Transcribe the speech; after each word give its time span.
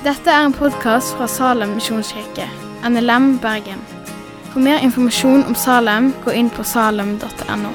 Dette 0.00 0.32
er 0.32 0.46
en 0.46 0.54
podkast 0.56 1.10
fra 1.12 1.26
Salem 1.28 1.74
misjonskirke, 1.76 2.46
NLM 2.88 3.34
Bergen. 3.42 3.82
For 4.48 4.62
mer 4.64 4.80
informasjon 4.80 5.42
om 5.44 5.52
Salem, 5.52 6.06
gå 6.24 6.32
inn 6.32 6.48
på 6.48 6.64
salem.no. 6.64 7.72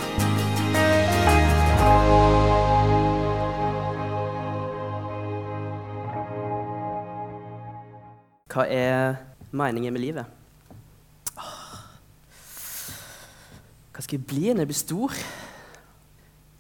Hva 8.50 8.66
er 8.74 9.22
meningen 9.54 9.94
med 9.94 10.02
livet? 10.08 10.26
Hva 13.94 14.02
skal 14.02 14.18
jeg 14.18 14.26
bli 14.26 14.50
når 14.50 14.66
jeg 14.66 14.74
blir 14.74 14.82
stor? 14.82 15.24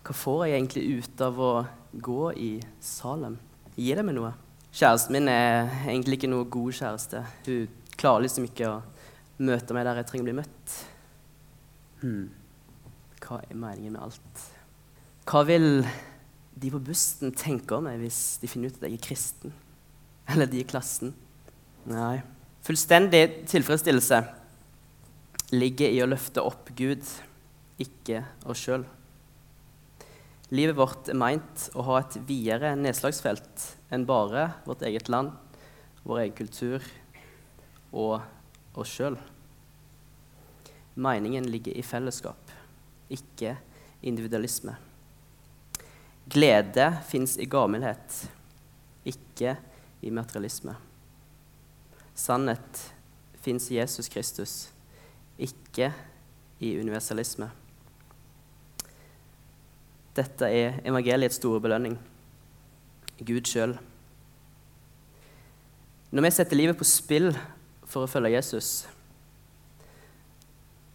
Hva 0.06 0.22
får 0.22 0.46
jeg 0.46 0.60
egentlig 0.62 0.88
ut 1.02 1.30
av 1.34 1.42
å 1.42 1.54
gå 1.98 2.24
i 2.38 2.56
Salem? 2.78 3.42
Gir 3.74 3.98
det 3.98 4.06
meg 4.06 4.22
noe? 4.22 4.36
Kjæresten 4.76 5.16
min 5.16 5.30
er 5.32 5.70
egentlig 5.88 6.18
ikke 6.18 6.28
noe 6.28 6.50
god 6.52 6.74
kjæreste. 6.76 7.22
Hun 7.46 7.68
klarer 7.96 8.26
liksom 8.26 8.48
ikke 8.50 8.68
å 8.68 8.80
møte 9.48 9.76
meg 9.76 9.86
der 9.88 10.02
jeg 10.02 10.08
trenger 10.10 10.26
å 10.26 10.28
bli 10.28 10.40
møtt. 10.42 10.74
Hmm. 12.02 12.26
Hva 13.24 13.38
er 13.46 13.56
meningen 13.56 13.96
med 13.96 14.04
alt? 14.04 14.42
Hva 15.32 15.46
vil 15.48 15.70
de 16.60 16.72
på 16.74 16.82
bussen 16.90 17.32
tenke 17.40 17.78
om 17.78 17.88
meg 17.88 18.02
hvis 18.04 18.20
de 18.42 18.50
finner 18.52 18.68
ut 18.68 18.82
at 18.82 18.84
jeg 18.90 18.98
er 18.98 19.06
kristen? 19.06 19.56
Eller 20.34 20.52
de 20.52 20.60
i 20.60 20.68
klassen? 20.68 21.16
Nei. 21.88 22.20
Fullstendig 22.68 23.24
tilfredsstillelse 23.48 24.20
ligger 25.56 25.96
i 25.96 26.04
å 26.04 26.10
løfte 26.10 26.44
opp 26.44 26.74
Gud, 26.76 27.08
ikke 27.80 28.26
oss 28.44 28.68
sjøl. 28.68 28.84
Livet 30.52 30.76
vårt 30.76 31.08
er 31.14 31.20
meint 31.24 31.70
å 31.78 31.88
ha 31.88 32.04
et 32.04 32.20
videre 32.28 32.76
nedslagsfelt 32.76 33.70
enn 33.90 34.06
bare 34.06 34.50
vårt 34.66 34.82
eget 34.82 35.10
land, 35.10 35.32
vår 36.04 36.20
egen 36.24 36.38
kultur 36.38 36.86
og 37.92 38.22
oss 38.78 38.94
sjøl. 38.98 39.18
Meningen 40.96 41.48
ligger 41.52 41.76
i 41.76 41.84
fellesskap, 41.84 42.52
ikke 43.12 43.58
individualisme. 44.06 44.76
Glede 46.32 46.88
fins 47.06 47.36
i 47.38 47.46
gavmildhet, 47.50 48.24
ikke 49.06 49.58
i 50.02 50.12
materialisme. 50.14 50.76
Sannhet 52.16 52.82
fins 53.44 53.70
i 53.72 53.78
Jesus 53.78 54.10
Kristus, 54.10 54.56
ikke 55.38 55.92
i 56.64 56.74
universalisme. 56.80 57.52
Dette 60.16 60.48
er 60.48 60.80
evangeliets 60.88 61.38
store 61.42 61.60
belønning 61.62 61.98
Gud 63.20 63.48
sjøl. 63.48 63.78
Når 66.12 66.26
vi 66.26 66.32
setter 66.36 66.60
livet 66.60 66.80
på 66.80 66.88
spill 66.88 67.30
for 67.88 68.06
å 68.06 68.10
følge 68.12 68.36
Jesus, 68.36 68.72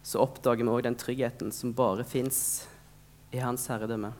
så 0.05 0.21
oppdager 0.21 0.65
vi 0.65 0.73
òg 0.73 0.83
den 0.85 0.97
tryggheten 0.99 1.53
som 1.55 1.73
bare 1.77 2.05
fins 2.07 2.65
i 3.31 3.39
Hans 3.41 3.67
herredømme. 3.71 4.11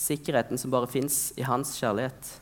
Sikkerheten 0.00 0.60
som 0.60 0.72
bare 0.72 0.88
fins 0.88 1.30
i 1.36 1.44
Hans 1.44 1.74
kjærlighet 1.80 2.36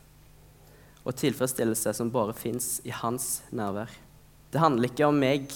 og 1.08 1.16
tilfredsstillelse 1.16 1.94
som 1.96 2.10
bare 2.12 2.34
fins 2.36 2.78
i 2.84 2.92
hans 2.92 3.40
nærvær. 3.48 3.88
Det 4.52 4.60
handler 4.60 4.90
ikke 4.90 5.08
om 5.08 5.16
meg, 5.16 5.48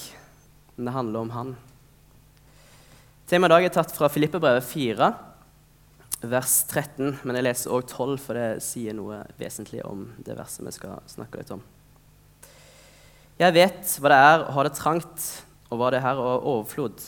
men 0.77 0.89
det 0.89 0.95
handler 0.95 1.27
om 1.27 1.33
han. 1.35 1.51
Temaet 3.29 3.51
i 3.51 3.55
dag 3.55 3.67
er 3.67 3.75
tatt 3.77 3.93
fra 3.93 4.09
Filippebrevet 4.13 4.65
4, 4.65 5.11
vers 6.23 6.63
13. 6.71 7.19
Men 7.27 7.39
jeg 7.39 7.47
leser 7.47 7.73
òg 7.75 7.87
12, 7.89 8.17
for 8.23 8.39
det 8.39 8.63
sier 8.65 8.95
noe 8.97 9.23
vesentlig 9.41 9.83
om 9.87 10.07
det 10.23 10.37
verset 10.39 10.65
vi 10.67 10.75
skal 10.75 11.01
snakke 11.11 11.41
litt 11.41 11.53
om. 11.55 11.63
Jeg 13.41 13.55
vet 13.57 13.95
hva 13.99 14.13
det 14.13 14.19
er 14.23 14.45
å 14.45 14.53
ha 14.55 14.65
det 14.67 14.75
trangt, 14.79 15.25
og 15.73 15.81
hva 15.81 15.91
det 15.93 16.03
er 16.03 16.19
å 16.19 16.27
ha 16.29 16.37
overflod. 16.53 17.01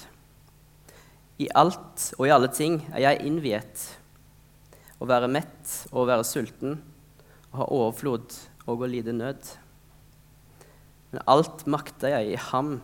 I 1.43 1.51
alt 1.55 2.09
og 2.17 2.27
i 2.27 2.33
alle 2.35 2.51
ting 2.55 2.81
er 2.93 3.05
jeg 3.05 3.27
innviet. 3.29 3.85
Å 5.03 5.09
være 5.11 5.29
mett 5.31 5.75
og 5.91 6.05
å 6.05 6.09
være 6.09 6.27
sulten 6.27 6.79
å 7.53 7.61
ha 7.61 7.69
overflod 7.69 8.35
og 8.65 8.83
å 8.83 8.89
lide 8.91 9.15
nød. 9.15 9.43
Men 11.13 11.27
alt 11.31 11.67
makter 11.71 12.17
jeg 12.17 12.33
i 12.33 12.43
ham 12.51 12.79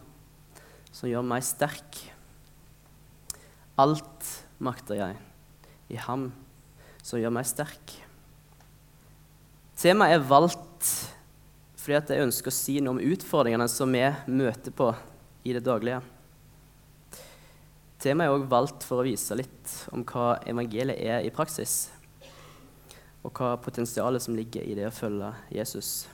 som 0.92 1.10
gjør 1.10 1.26
meg 1.26 1.46
sterk. 1.46 2.04
Alt 3.80 4.30
makter 4.60 4.98
jeg 5.00 5.29
i 5.90 5.98
ham 6.00 6.30
som 7.02 7.20
gjør 7.20 7.32
meg 7.34 7.48
sterk. 7.48 7.94
Temaet 9.80 10.18
er 10.18 10.28
valgt 10.28 10.90
fordi 11.80 12.12
jeg 12.12 12.26
ønsker 12.26 12.52
å 12.52 12.54
si 12.54 12.74
noe 12.84 12.98
om 12.98 13.00
utfordringene 13.00 13.66
som 13.72 13.92
vi 13.94 14.02
møter 14.28 14.74
på 14.76 14.90
i 15.48 15.54
det 15.56 15.62
daglige. 15.64 16.02
Temaet 18.00 18.28
er 18.28 18.34
også 18.34 18.50
valgt 18.52 18.84
for 18.84 19.00
å 19.00 19.06
vise 19.06 19.36
litt 19.36 19.72
om 19.92 20.04
hva 20.08 20.34
evangeliet 20.48 21.00
er 21.00 21.24
i 21.24 21.32
praksis 21.32 21.88
og 23.20 23.32
hva 23.36 23.54
potensialet 23.60 24.24
som 24.24 24.36
ligger 24.36 24.64
i 24.64 24.76
det 24.76 24.86
å 24.88 24.94
følge 24.94 25.32
Jesus. 25.52 26.06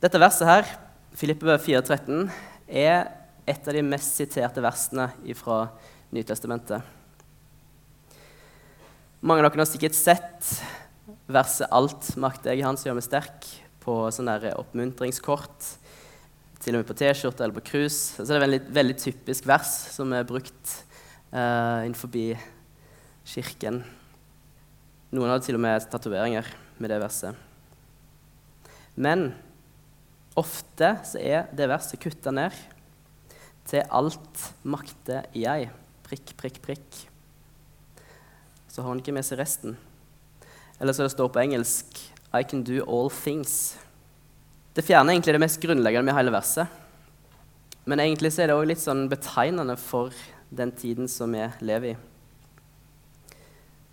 Dette 0.00 0.20
verset 0.20 0.48
her, 0.48 0.70
Filippe 1.16 1.58
4,13, 1.60 2.30
er 2.68 3.10
et 3.48 3.68
av 3.68 3.76
de 3.76 3.84
mest 3.84 4.16
siterte 4.16 4.64
versene 4.64 5.10
fra 5.36 5.66
Nytestamentet. 6.12 7.01
Mange 9.22 9.38
av 9.38 9.52
dere 9.52 9.62
har 9.62 9.68
sikkert 9.70 9.94
sett 9.94 10.48
verset 11.30 11.70
'Alt 11.70 12.16
makter 12.18 12.50
jeg 12.50 12.64
Han 12.66 12.74
som 12.76 12.88
gjør 12.88 12.96
meg 12.98 13.04
sterk' 13.06 13.50
på 13.78 14.10
sånne 14.10 14.50
oppmuntringskort. 14.58 15.78
Til 16.58 16.74
og 16.74 16.82
med 16.82 16.88
på 16.88 16.96
T-skjorte 16.98 17.44
eller 17.44 17.54
på 17.54 17.62
krus. 17.62 18.16
Så 18.18 18.26
det 18.26 18.34
er 18.34 18.40
et 18.40 18.46
veldig, 18.48 18.74
veldig 18.74 18.96
typisk 18.98 19.46
vers 19.46 19.70
som 19.94 20.10
er 20.12 20.26
brukt 20.26 20.74
uh, 21.30 21.86
innenfor 21.86 22.10
kirken. 23.22 23.84
Noen 25.12 25.30
hadde 25.30 25.46
til 25.46 25.54
og 25.54 25.62
med 25.62 25.86
tatoveringer 25.86 26.44
med 26.82 26.90
det 26.90 26.98
verset. 26.98 27.38
Men 28.96 29.36
ofte 30.34 30.98
så 31.06 31.22
er 31.22 31.46
det 31.54 31.70
verset 31.70 32.02
kutta 32.02 32.34
ned 32.34 32.50
til 33.70 33.86
'alt 33.86 34.50
makter 34.64 35.30
jeg'. 35.30 35.70
Prikk, 36.02 36.34
prikk, 36.36 36.58
prikk. 36.60 37.11
Så 38.72 38.80
har 38.80 38.88
han 38.88 39.02
ikke 39.02 39.12
med 39.12 39.26
seg 39.26 39.36
resten. 39.42 39.76
Eller 40.80 40.96
så 40.96 41.04
det 41.04 41.12
står 41.12 41.28
på 41.28 41.42
engelsk 41.42 41.98
'I 42.32 42.42
can 42.42 42.62
do 42.64 42.80
all 42.88 43.10
things'. 43.12 43.76
Det 44.74 44.84
fjerner 44.84 45.12
egentlig 45.12 45.34
det 45.34 45.40
mest 45.40 45.60
grunnleggende 45.60 46.04
med 46.08 46.16
hele 46.16 46.32
verset. 46.32 46.66
Men 47.84 48.00
egentlig 48.00 48.32
så 48.32 48.42
er 48.42 48.46
det 48.46 48.56
òg 48.56 48.66
litt 48.66 48.80
sånn 48.80 49.08
betegnende 49.10 49.76
for 49.76 50.12
den 50.50 50.72
tiden 50.72 51.08
som 51.08 51.32
vi 51.32 51.44
lever 51.60 51.92
i. 51.92 51.96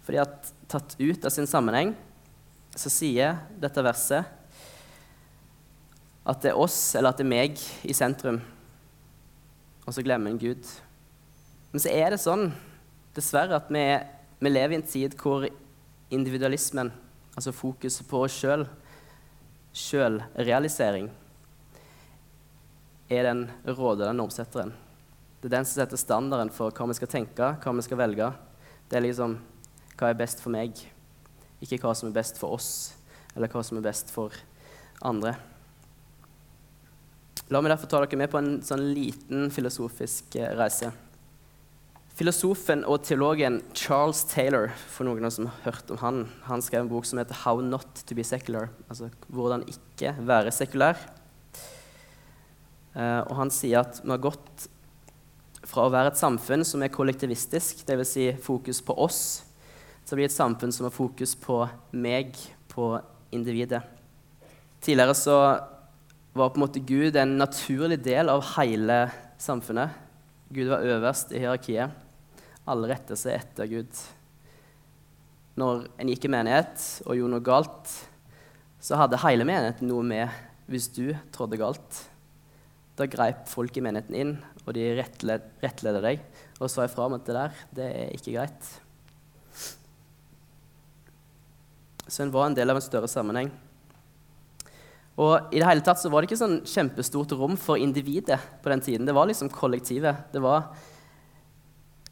Fordi 0.06 0.18
at 0.18 0.54
tatt 0.70 0.96
ut 1.00 1.26
av 1.26 1.30
sin 1.30 1.48
sammenheng 1.48 1.96
så 2.78 2.90
sier 2.90 3.40
dette 3.60 3.84
verset 3.84 4.26
at 6.30 6.42
det 6.42 6.52
er 6.52 6.62
oss, 6.62 6.96
eller 6.96 7.10
at 7.10 7.18
det 7.18 7.26
er 7.26 7.30
meg, 7.30 7.60
i 7.84 7.94
sentrum. 7.94 8.40
Og 9.88 9.94
så 9.96 10.04
glemmer 10.06 10.30
en 10.30 10.40
Gud. 10.40 10.66
Men 11.72 11.82
så 11.82 11.90
er 11.90 12.14
det 12.14 12.22
sånn, 12.22 12.52
dessverre, 13.18 13.58
at 13.58 13.72
vi, 13.74 13.84
vi 14.40 14.50
lever 14.50 14.76
i 14.76 14.80
en 14.80 14.88
tid 14.88 15.16
hvor 15.20 15.48
individualismen, 16.10 16.92
altså 17.36 17.54
fokuset 17.56 18.08
på 18.08 18.24
oss 18.26 18.38
sjøl, 18.40 18.66
sjølrealisering, 19.76 21.10
er 23.10 23.26
den 23.26 23.44
rådende 23.66 24.14
normsetteren. 24.16 24.72
Det 25.40 25.50
er 25.50 25.58
den 25.58 25.68
som 25.68 25.82
setter 25.82 26.00
standarden 26.00 26.52
for 26.54 26.72
hva 26.76 26.88
vi 26.90 26.98
skal 26.98 27.12
tenke, 27.12 27.54
hva 27.60 27.76
vi 27.76 27.86
skal 27.86 28.00
velge. 28.00 28.32
Det 28.90 29.00
er 29.00 29.06
liksom 29.06 29.38
hva 30.00 30.10
er 30.12 30.20
best 30.20 30.44
for 30.44 30.54
meg, 30.56 30.78
ikke 31.60 31.82
hva 31.84 31.94
som 31.98 32.10
er 32.10 32.16
best 32.16 32.40
for 32.40 32.56
oss, 32.56 32.72
eller 33.36 33.52
hva 33.52 33.64
som 33.66 33.80
er 33.80 33.88
best 33.88 34.12
for 34.14 34.36
andre. 35.04 35.36
La 37.50 37.60
meg 37.64 37.74
derfor 37.74 37.90
ta 37.90 38.04
dere 38.04 38.20
med 38.20 38.32
på 38.32 38.40
en 38.40 38.60
sånn 38.64 38.84
liten 38.94 39.48
filosofisk 39.52 40.36
eh, 40.38 40.52
reise. 40.56 40.92
Filosofen 42.20 42.82
og 42.84 43.06
teologen 43.08 43.62
Charles 43.72 44.26
Taylor, 44.28 44.74
for 44.92 45.08
noen 45.08 45.24
av 45.24 45.32
som 45.32 45.46
har 45.48 45.70
hørt 45.70 45.92
om 45.94 46.00
han, 46.02 46.18
han 46.50 46.60
skrev 46.60 46.82
en 46.84 46.90
bok 46.92 47.06
som 47.08 47.22
heter 47.22 47.38
'How 47.46 47.62
Not 47.64 48.02
To 48.06 48.16
Be 48.16 48.26
Secular', 48.28 48.68
altså 48.90 49.10
'Hvordan 49.32 49.64
ikke 49.64 50.12
være 50.28 50.52
sekulær'. 50.52 51.00
Uh, 52.94 53.24
og 53.24 53.36
han 53.36 53.50
sier 53.50 53.80
at 53.80 54.02
vi 54.04 54.12
har 54.12 54.18
gått 54.18 54.68
fra 55.64 55.86
å 55.86 55.92
være 55.94 56.12
et 56.12 56.18
samfunn 56.20 56.66
som 56.66 56.84
er 56.84 56.92
kollektivistisk, 56.92 57.86
dvs. 57.88 58.08
Si 58.08 58.34
fokus 58.34 58.82
på 58.82 58.98
oss, 59.00 59.46
til 60.06 60.16
å 60.16 60.20
bli 60.20 60.26
et 60.26 60.36
samfunn 60.36 60.74
som 60.74 60.90
har 60.90 60.92
fokus 60.92 61.36
på 61.36 61.70
meg, 61.94 62.36
på 62.68 63.00
individet. 63.32 63.82
Tidligere 64.82 65.16
så 65.16 65.38
var 66.34 66.50
på 66.50 66.60
en 66.60 66.68
måte 66.68 66.86
Gud 66.86 67.16
en 67.16 67.38
naturlig 67.38 68.04
del 68.04 68.28
av 68.28 68.44
hele 68.58 69.10
samfunnet. 69.38 69.90
Gud 70.52 70.68
var 70.68 70.84
øverst 70.84 71.32
i 71.32 71.40
hierarkiet. 71.40 72.09
Alle 72.70 72.92
retter 72.92 73.18
seg 73.18 73.40
etter 73.40 73.70
Gud. 73.70 74.04
Når 75.60 75.88
en 76.00 76.12
gikk 76.12 76.28
i 76.28 76.32
menighet 76.32 76.84
og 77.06 77.18
gjorde 77.18 77.34
noe 77.34 77.46
galt, 77.46 77.96
så 78.80 79.00
hadde 79.00 79.20
hele 79.26 79.48
menigheten 79.48 79.90
noe 79.90 80.06
med 80.06 80.30
hvis 80.70 80.88
du 80.94 81.08
trådde 81.34 81.60
galt. 81.60 82.04
Da 83.00 83.08
greip 83.10 83.48
folk 83.50 83.76
i 83.80 83.84
menigheten 83.84 84.16
inn, 84.16 84.36
og 84.66 84.76
de 84.78 84.92
rettleder 85.00 86.04
deg 86.04 86.22
og 86.60 86.70
sa 86.72 86.86
ifra 86.86 87.08
om 87.08 87.16
at 87.18 87.26
det 87.26 87.36
der, 87.36 87.58
det 87.76 87.88
er 87.90 88.14
ikke 88.16 88.36
greit. 88.36 88.70
Så 92.10 92.24
en 92.24 92.34
var 92.34 92.50
en 92.50 92.58
del 92.58 92.70
av 92.70 92.80
en 92.80 92.86
større 92.86 93.10
sammenheng. 93.10 93.52
Og 95.20 95.52
i 95.52 95.60
det 95.60 95.68
hele 95.68 95.84
tatt 95.84 96.00
så 96.00 96.10
var 96.12 96.22
det 96.22 96.30
ikke 96.30 96.40
sånn 96.40 96.62
kjempestort 96.68 97.34
rom 97.36 97.58
for 97.60 97.82
individet 97.82 98.40
på 98.64 98.72
den 98.72 98.84
tiden. 98.84 99.08
Det 99.08 99.16
var 99.16 99.28
liksom 99.28 99.52
kollektivet. 99.52 100.30
Det 100.32 100.42
var 100.44 100.70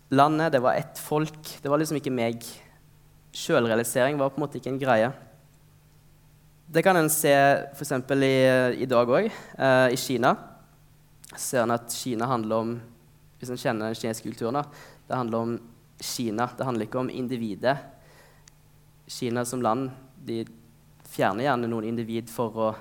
landet, 0.09 0.51
det 0.51 0.59
var 0.63 0.73
ett 0.73 0.99
folk. 0.99 1.57
Det 1.61 1.69
var 1.69 1.79
liksom 1.81 1.99
ikke 1.99 2.13
meg. 2.13 2.43
Sjølrealisering 3.35 4.17
var 4.19 4.31
på 4.31 4.39
en 4.39 4.45
måte 4.45 4.59
ikke 4.59 4.71
en 4.73 4.81
greie. 4.81 5.09
Det 6.67 6.83
kan 6.83 6.97
en 6.99 7.09
se 7.11 7.31
f.eks. 7.77 7.91
I, 8.11 8.35
i 8.83 8.87
dag 8.89 9.07
òg, 9.07 9.29
eh, 9.29 9.87
i 9.93 9.99
Kina. 9.99 10.33
Ser 11.37 11.63
en 11.63 11.75
at 11.75 11.91
Kina 11.93 12.27
handler 12.27 12.63
om 12.63 12.77
Hvis 13.37 13.51
en 13.53 13.59
kjenner 13.61 13.91
den 13.91 13.97
kinesiske 13.99 14.31
kulturen, 14.31 14.55
da, 14.57 14.63
det 15.05 15.13
handler 15.13 15.43
om 15.45 15.51
Kina. 16.01 16.47
Det 16.57 16.65
handler 16.65 16.87
ikke 16.87 17.03
om 17.03 17.11
individet. 17.13 17.75
Kina 19.05 19.43
som 19.45 19.61
land 19.61 19.91
de 20.25 20.39
fjerner 21.05 21.45
gjerne 21.45 21.69
noen 21.69 21.85
individ 21.85 22.31
for, 22.33 22.57
å, 22.57 22.71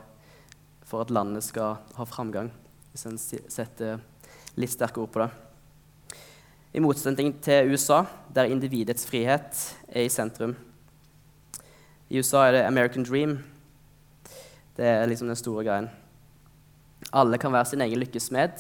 for 0.81 1.05
at 1.05 1.13
landet 1.13 1.45
skal 1.45 1.77
ha 1.99 2.07
framgang, 2.09 2.49
hvis 2.89 3.05
en 3.11 3.21
setter 3.21 4.01
litt 4.57 4.73
sterke 4.73 5.05
ord 5.05 5.13
på 5.13 5.23
det. 5.27 5.29
I 6.75 6.81
motsetning 6.81 7.35
til 7.43 7.73
USA, 7.73 8.03
der 8.35 8.51
individets 8.51 9.07
frihet 9.07 9.77
er 9.89 10.01
i 10.03 10.09
sentrum. 10.09 10.57
I 12.09 12.19
USA 12.19 12.47
er 12.47 12.53
det 12.53 12.63
American 12.63 13.05
Dream. 13.05 13.39
Det 14.77 14.85
er 14.85 15.07
liksom 15.07 15.29
den 15.29 15.37
store 15.37 15.65
greien. 15.65 15.91
Alle 17.13 17.39
kan 17.39 17.53
være 17.53 17.65
sin 17.65 17.81
egen 17.81 17.99
lykkes 17.99 18.23
smed. 18.23 18.51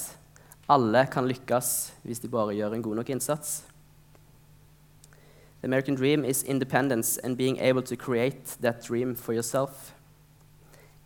Alle 0.69 1.06
kan 1.12 1.29
lykkes 1.29 1.93
hvis 2.03 2.19
de 2.19 2.29
bare 2.29 2.55
gjør 2.55 2.73
en 2.73 2.82
god 2.82 2.97
nok 2.97 3.11
innsats. 3.11 3.64
The 5.61 5.69
American 5.69 5.97
dream 5.97 6.25
is 6.25 6.43
independence 6.43 7.20
and 7.25 7.37
being 7.37 7.61
able 7.61 7.82
to 7.82 7.97
create 7.97 8.56
that 8.61 8.88
dream 8.88 9.17
for 9.17 9.32
yourself. 9.32 9.93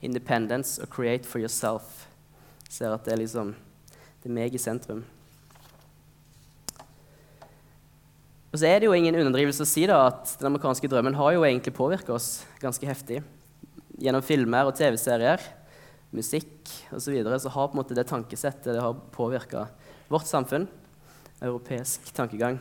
Independence 0.03 0.83
og 0.83 0.89
create 0.89 1.25
for 1.25 1.39
yourself. 1.39 2.07
Ser 2.69 2.95
at 2.95 3.05
det 3.05 3.13
er 3.13 3.17
liksom 3.17 3.55
Det 4.23 4.29
er 4.29 4.35
meg 4.35 4.55
i 4.55 4.59
sentrum. 4.59 5.05
Og 8.51 8.59
så 8.59 8.67
er 8.67 8.81
det 8.81 8.89
jo 8.89 8.95
ingen 8.97 9.15
underdrivelse 9.15 9.63
å 9.63 9.69
si 9.69 9.85
da 9.87 10.01
at 10.09 10.33
den 10.41 10.49
amerikanske 10.49 10.89
drømmen 10.91 11.15
har 11.15 11.37
jo 11.37 11.45
egentlig 11.47 11.75
påvirka 11.77 12.17
oss 12.17 12.43
ganske 12.63 12.87
heftig. 12.89 13.21
Gjennom 14.01 14.25
filmer 14.27 14.67
og 14.67 14.75
TV-serier 14.75 15.45
musikk 16.11 16.67
osv., 16.91 17.05
så, 17.05 17.13
videre, 17.15 17.39
så 17.39 17.53
har 17.55 17.71
på 17.71 17.77
en 17.77 17.83
måte 17.83 17.95
det 17.95 18.09
tankesettet 18.11 18.73
det 18.75 18.83
har 18.83 18.99
påvirka 19.15 19.69
vårt 20.11 20.27
samfunn, 20.27 20.67
europeisk 21.39 22.11
tankegang. 22.17 22.59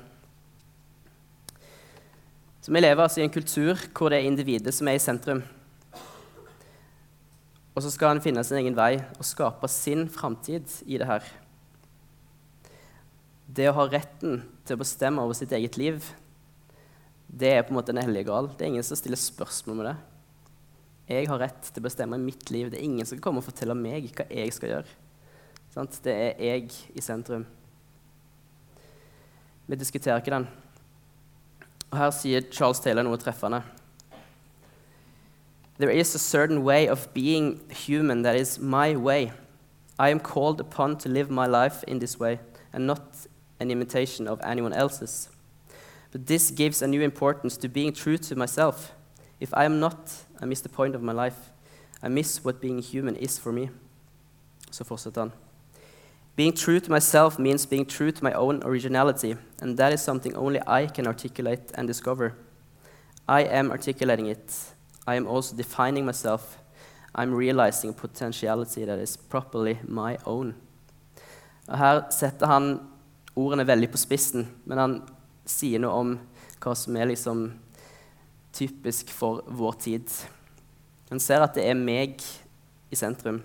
Så 2.61 2.69
Vi 2.69 2.81
lever 2.83 3.01
altså 3.01 3.23
i 3.23 3.25
en 3.25 3.33
kultur 3.33 3.73
hvor 3.89 4.13
det 4.13 4.19
er 4.19 4.29
individet 4.29 4.75
som 4.75 4.87
er 4.87 4.99
i 4.99 5.01
sentrum. 5.01 5.41
Og 7.73 7.81
så 7.81 7.89
skal 7.89 8.13
en 8.13 8.21
finne 8.21 8.43
sin 8.45 8.59
egen 8.61 8.77
vei 8.77 8.99
og 9.17 9.25
skape 9.25 9.65
sin 9.71 10.05
framtid 10.11 10.69
i 10.85 10.99
det 11.01 11.09
her. 11.09 11.25
Det 13.49 13.65
å 13.69 13.75
ha 13.79 13.87
retten 13.89 14.43
til 14.67 14.77
å 14.77 14.81
bestemme 14.83 15.23
over 15.25 15.33
sitt 15.37 15.53
eget 15.57 15.77
liv, 15.81 16.05
det 17.25 17.49
er 17.55 17.63
på 17.65 17.73
en 17.73 17.79
måte 17.79 17.93
en 17.93 18.01
hellig 18.01 18.27
gral. 18.27 18.51
Det 18.53 18.65
er 18.65 18.71
ingen 18.73 18.85
som 18.85 18.97
stiller 18.97 19.17
spørsmål 19.17 19.79
med 19.79 19.87
det. 19.89 19.95
Jeg 21.09 21.29
har 21.31 21.41
rett 21.41 21.63
til 21.65 21.81
å 21.81 21.87
bestemme 21.87 22.19
mitt 22.21 22.51
liv. 22.53 22.69
Det 22.69 22.77
er 22.77 22.85
ingen 22.85 23.07
som 23.09 23.17
kan 23.17 23.29
komme 23.29 23.41
og 23.41 23.47
fortelle 23.47 23.73
meg 23.77 24.11
hva 24.13 24.27
jeg 24.29 24.53
skal 24.53 24.75
gjøre. 24.75 24.97
Det 26.03 26.13
er 26.13 26.41
jeg 26.43 26.69
i 26.97 27.01
sentrum. 27.01 27.45
Vi 29.69 29.77
diskuterer 29.77 30.21
ikke 30.21 30.33
den. 30.33 30.47
Og 31.89 31.97
Her 31.97 32.13
sier 32.13 32.45
Charles 32.51 32.81
Taylor 32.81 33.05
noe 33.05 33.17
treffende. 33.21 33.63
There 35.79 35.91
is 35.91 36.13
a 36.13 36.19
certain 36.19 36.63
way 36.63 36.87
of 36.87 37.07
being 37.13 37.61
human 37.87 38.23
that 38.23 38.35
is 38.35 38.59
my 38.59 38.95
way. 38.95 39.31
I 39.97 40.09
am 40.09 40.19
called 40.19 40.59
upon 40.59 40.97
to 40.97 41.09
live 41.09 41.29
my 41.29 41.47
life 41.47 41.83
in 41.87 41.99
this 41.99 42.19
way, 42.19 42.39
and 42.73 42.85
not 42.85 43.27
an 43.59 43.71
imitation 43.71 44.27
of 44.27 44.39
anyone 44.43 44.73
else's. 44.73 45.29
But 46.11 46.25
this 46.27 46.51
gives 46.51 46.81
a 46.81 46.87
new 46.87 47.01
importance 47.01 47.57
to 47.57 47.67
being 47.67 47.93
true 47.93 48.17
to 48.17 48.35
myself. 48.35 48.93
If 49.39 49.53
I 49.53 49.65
am 49.65 49.79
not, 49.79 50.25
I 50.41 50.45
miss 50.45 50.61
the 50.61 50.69
point 50.69 50.95
of 50.95 51.01
my 51.01 51.13
life. 51.13 51.51
I 52.01 52.07
miss 52.07 52.43
what 52.43 52.61
being 52.61 52.79
human 52.81 53.15
is 53.15 53.39
for 53.39 53.51
me. 53.51 53.69
Så 54.71 54.83
fortsetter 54.83 55.21
han. 55.21 55.31
Being 56.35 56.53
true 56.53 56.79
to 56.79 56.91
myself 56.91 57.37
means 57.37 57.65
being 57.65 57.85
true 57.85 58.11
to 58.11 58.23
my 58.23 58.31
own 58.31 58.63
originality, 58.63 59.35
and 59.61 59.77
that 59.77 59.93
is 59.93 60.01
something 60.01 60.35
only 60.37 60.61
I 60.67 60.87
can 60.87 61.07
articulate 61.07 61.71
and 61.73 61.87
discover. 61.87 62.33
I 63.27 63.41
am 63.41 63.71
articulating 63.71 64.27
it. 64.27 64.73
I 65.05 65.15
am 65.15 65.27
also 65.27 65.55
defining 65.55 66.05
myself. 66.05 66.57
I'm 67.13 67.33
realizing 67.33 67.89
a 67.89 67.93
potentiality 67.93 68.85
that 68.85 68.99
is 68.99 69.17
properly 69.17 69.79
my 69.83 70.17
own. 70.25 70.55
Og 71.67 71.77
her 71.77 72.01
setter 72.09 72.45
han 72.45 72.79
ordene 73.39 73.67
veldig 73.67 73.89
på 73.93 74.01
spissen, 74.01 74.47
men 74.69 74.81
han 74.81 74.97
sier 75.49 75.81
noe 75.81 76.01
om 76.03 76.13
hva 76.59 76.75
som 76.75 76.97
er 76.99 77.09
liksom 77.11 77.47
typisk 78.55 79.11
for 79.15 79.43
vår 79.47 79.77
tid. 79.85 80.11
Han 81.09 81.21
ser 81.23 81.43
at 81.45 81.55
det 81.57 81.65
er 81.69 81.77
meg 81.77 82.21
i 82.89 82.97
sentrum. 82.97 83.41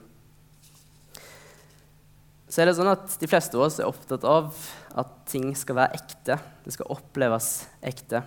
Så 2.48 2.62
er 2.62 2.68
det 2.68 2.76
sånn 2.78 2.92
at 2.92 3.16
De 3.18 3.26
fleste 3.26 3.56
av 3.58 3.64
oss 3.66 3.80
er 3.80 3.88
opptatt 3.88 4.24
av 4.28 4.52
at 4.94 5.14
ting 5.26 5.48
skal 5.58 5.78
være 5.80 5.98
ekte. 5.98 6.38
Det 6.64 6.74
skal 6.76 6.92
oppleves 6.94 7.48
ekte. 7.82 8.20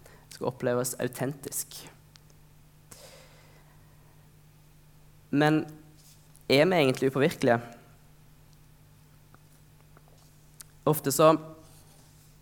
Det 0.00 0.38
skal 0.38 0.48
oppleves 0.48 0.94
autentisk. 1.02 1.76
Men 5.30 5.62
er 6.50 6.64
vi 6.66 6.80
egentlig 6.80 7.12
upåvirkelige? 7.12 7.60
Ofte 10.90 11.12
så 11.14 11.30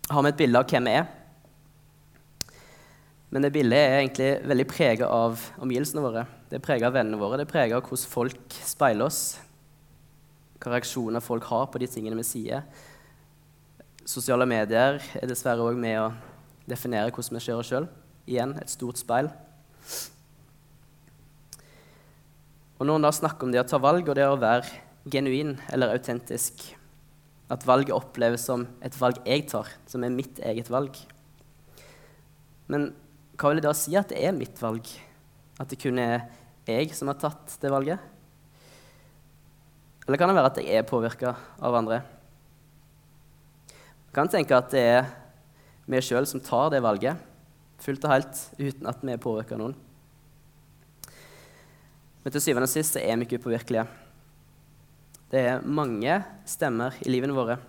har 0.09 0.25
vi 0.25 0.31
et 0.31 0.39
bilde 0.39 0.59
av 0.59 0.69
hvem 0.69 0.89
vi 0.89 0.97
er. 0.97 1.07
Men 3.29 3.45
det 3.45 3.51
bildet 3.53 3.77
er 3.77 3.99
egentlig 3.99 4.29
veldig 4.49 4.65
prega 4.71 5.09
av 5.13 5.41
omgivelsene 5.61 6.01
våre. 6.01 6.23
Det 6.49 6.57
er 6.57 6.65
prega 6.65 6.89
av 6.89 6.95
vennene 6.97 7.19
våre, 7.21 7.37
det 7.37 7.45
er 7.45 7.51
prega 7.51 7.77
av 7.77 7.85
hvordan 7.85 8.09
folk 8.09 8.55
speiler 8.65 9.05
oss. 9.05 9.37
Hva 10.59 10.73
reaksjoner 10.73 11.23
folk 11.23 11.45
har 11.51 11.67
på 11.69 11.81
de 11.81 11.89
tingene 11.91 12.17
vi 12.17 12.25
sier. 12.25 12.65
Sosiale 14.09 14.47
medier 14.49 14.97
er 14.97 15.29
dessverre 15.29 15.67
òg 15.69 15.77
med 15.77 15.99
å 16.01 16.09
definere 16.69 17.13
hvordan 17.13 17.37
vi 17.37 17.43
ser 17.45 17.61
oss 17.61 17.69
sjøl. 17.69 17.85
Igjen 18.29 18.57
et 18.57 18.73
stort 18.73 18.97
speil. 18.97 19.29
Og 22.79 22.87
Når 22.87 22.95
en 22.95 23.05
da 23.05 23.13
snakker 23.13 23.45
om 23.45 23.53
det 23.53 23.61
å 23.61 23.67
ta 23.67 23.77
valg 23.83 24.09
og 24.09 24.17
det 24.17 24.25
å 24.25 24.39
være 24.39 24.65
genuin 25.11 25.57
eller 25.69 25.93
autentisk 25.93 26.63
At 27.49 27.65
valget 27.65 27.95
oppleves 27.95 28.45
som 28.45 28.67
et 28.85 28.95
valg 28.99 29.21
jeg 29.25 29.47
tar, 29.49 29.69
som 29.89 30.03
er 30.05 30.13
mitt 30.13 30.41
eget 30.45 30.69
valg. 30.69 30.97
Men 32.69 32.91
hva 33.39 33.49
vil 33.49 33.61
det 33.61 33.65
da 33.65 33.73
si 33.77 33.95
at 33.97 34.11
det 34.11 34.21
er 34.21 34.35
mitt 34.35 34.59
valg? 34.61 34.85
At 35.59 35.71
det 35.71 35.79
kun 35.81 35.97
er 36.01 36.27
jeg 36.69 36.93
som 36.93 37.09
har 37.09 37.17
tatt 37.19 37.57
det 37.61 37.71
valget? 37.73 37.97
Eller 40.05 40.17
kan 40.17 40.29
det 40.29 40.37
være 40.37 40.51
at 40.51 40.59
jeg 40.61 40.77
er 40.77 40.87
påvirka 40.89 41.33
av 41.61 41.75
andre? 41.77 42.01
Jeg 44.09 44.15
kan 44.17 44.29
tenke 44.31 44.57
at 44.57 44.71
det 44.73 44.81
er 44.81 45.09
vi 45.89 46.01
sjøl 46.05 46.25
som 46.29 46.41
tar 46.41 46.69
det 46.73 46.83
valget, 46.85 47.17
fullt 47.81 48.05
og 48.05 48.13
helt, 48.13 48.41
uten 48.59 48.89
at 48.89 49.01
vi 49.01 49.13
er 49.13 49.21
påvirka 49.21 49.55
av 49.55 49.61
noen. 49.63 49.75
Men 52.21 52.33
til 52.35 52.43
syvende 52.43 52.67
og 52.67 52.73
sist 52.73 52.97
er 52.99 53.15
vi 53.17 53.25
ikke 53.25 53.39
upåvirkelige. 53.41 53.85
Det 55.29 55.41
er 55.45 55.65
mange 55.65 56.15
stemmer 56.49 56.95
i 57.05 57.11
livene 57.11 57.35
våre. 57.37 57.59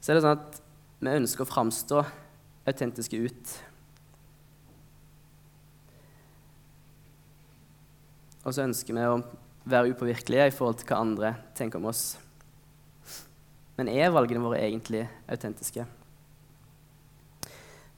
Så 0.00 0.12
er 0.12 0.18
det 0.18 0.24
sånn 0.24 0.36
at 0.36 0.58
vi 1.00 1.16
ønsker 1.16 1.46
å 1.46 1.48
framstå 1.48 2.02
autentiske 2.68 3.20
ut. 3.24 3.54
Og 8.44 8.52
så 8.52 8.66
ønsker 8.66 8.96
vi 8.96 9.06
å 9.08 9.20
være 9.70 9.94
upåvirkelige 9.94 10.50
i 10.50 10.54
forhold 10.54 10.80
til 10.80 10.90
hva 10.90 11.00
andre 11.04 11.32
tenker 11.56 11.80
om 11.80 11.88
oss. 11.88 12.18
Men 13.80 13.88
er 13.88 14.12
valgene 14.12 14.44
våre 14.44 14.60
egentlig 14.60 15.06
autentiske? 15.24 15.86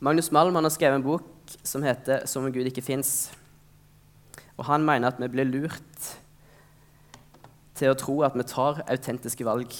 Magnus 0.02 0.30
Malm 0.34 0.54
har 0.58 0.70
skrevet 0.74 0.98
en 0.98 1.06
bok 1.06 1.26
som 1.62 1.82
heter 1.82 2.26
'Som 2.26 2.44
om 2.44 2.52
Gud 2.52 2.66
ikke 2.66 2.82
fins'. 2.86 3.34
Og 4.58 4.64
han 4.64 4.84
mener 4.84 5.08
at 5.08 5.18
vi 5.18 5.28
blir 5.28 5.44
lurt 5.44 6.21
til 7.82 7.90
å 7.90 7.98
tro 7.98 8.20
at 8.22 8.36
vi 8.38 8.44
tar 8.46 8.84
autentiske 8.86 9.46
valg. 9.46 9.74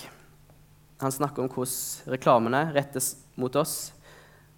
Han 1.03 1.15
snakker 1.15 1.45
om 1.45 1.51
hvordan 1.51 2.11
reklamene 2.11 2.65
rettes 2.75 3.15
mot 3.39 3.55
oss 3.59 3.93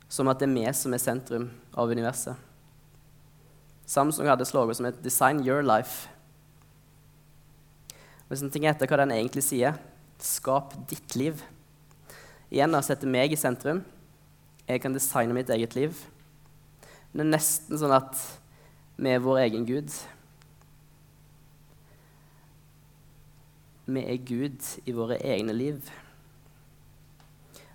som 0.08 0.30
at 0.32 0.40
det 0.40 0.48
er 0.48 0.54
vi 0.54 0.64
som 0.76 0.94
er 0.96 1.02
sentrum 1.02 1.50
av 1.76 1.92
universet. 1.92 2.36
Samsung 3.84 4.30
hadde 4.30 4.46
slogan 4.48 4.74
som 4.74 4.86
het 4.88 5.02
'Design 5.02 5.44
your 5.44 5.62
life'. 5.62 6.08
Hvis 8.28 8.42
en 8.42 8.50
tenker 8.50 8.70
etter 8.70 8.86
hva 8.86 8.96
den 8.96 9.10
egentlig 9.12 9.44
sier, 9.44 9.76
skap 10.18 10.72
ditt 10.88 11.14
liv. 11.16 11.42
Igjen 12.50 12.72
da 12.72 12.80
setter 12.80 13.06
meg 13.06 13.32
i 13.32 13.36
sentrum. 13.36 13.84
Jeg 14.66 14.80
kan 14.80 14.94
designe 14.94 15.34
mitt 15.34 15.50
eget 15.50 15.74
liv. 15.74 15.92
Men 17.12 17.30
Det 17.30 17.34
er 17.34 17.38
nesten 17.38 17.78
sånn 17.78 17.92
at 17.92 18.16
vi 18.96 19.10
er 19.10 19.18
vår 19.18 19.38
egen 19.38 19.66
Gud. 19.66 19.92
Vi 23.84 24.00
er 24.00 24.20
Gud 24.24 24.64
i 24.88 24.94
våre 24.96 25.18
egne 25.20 25.52
liv. 25.52 25.90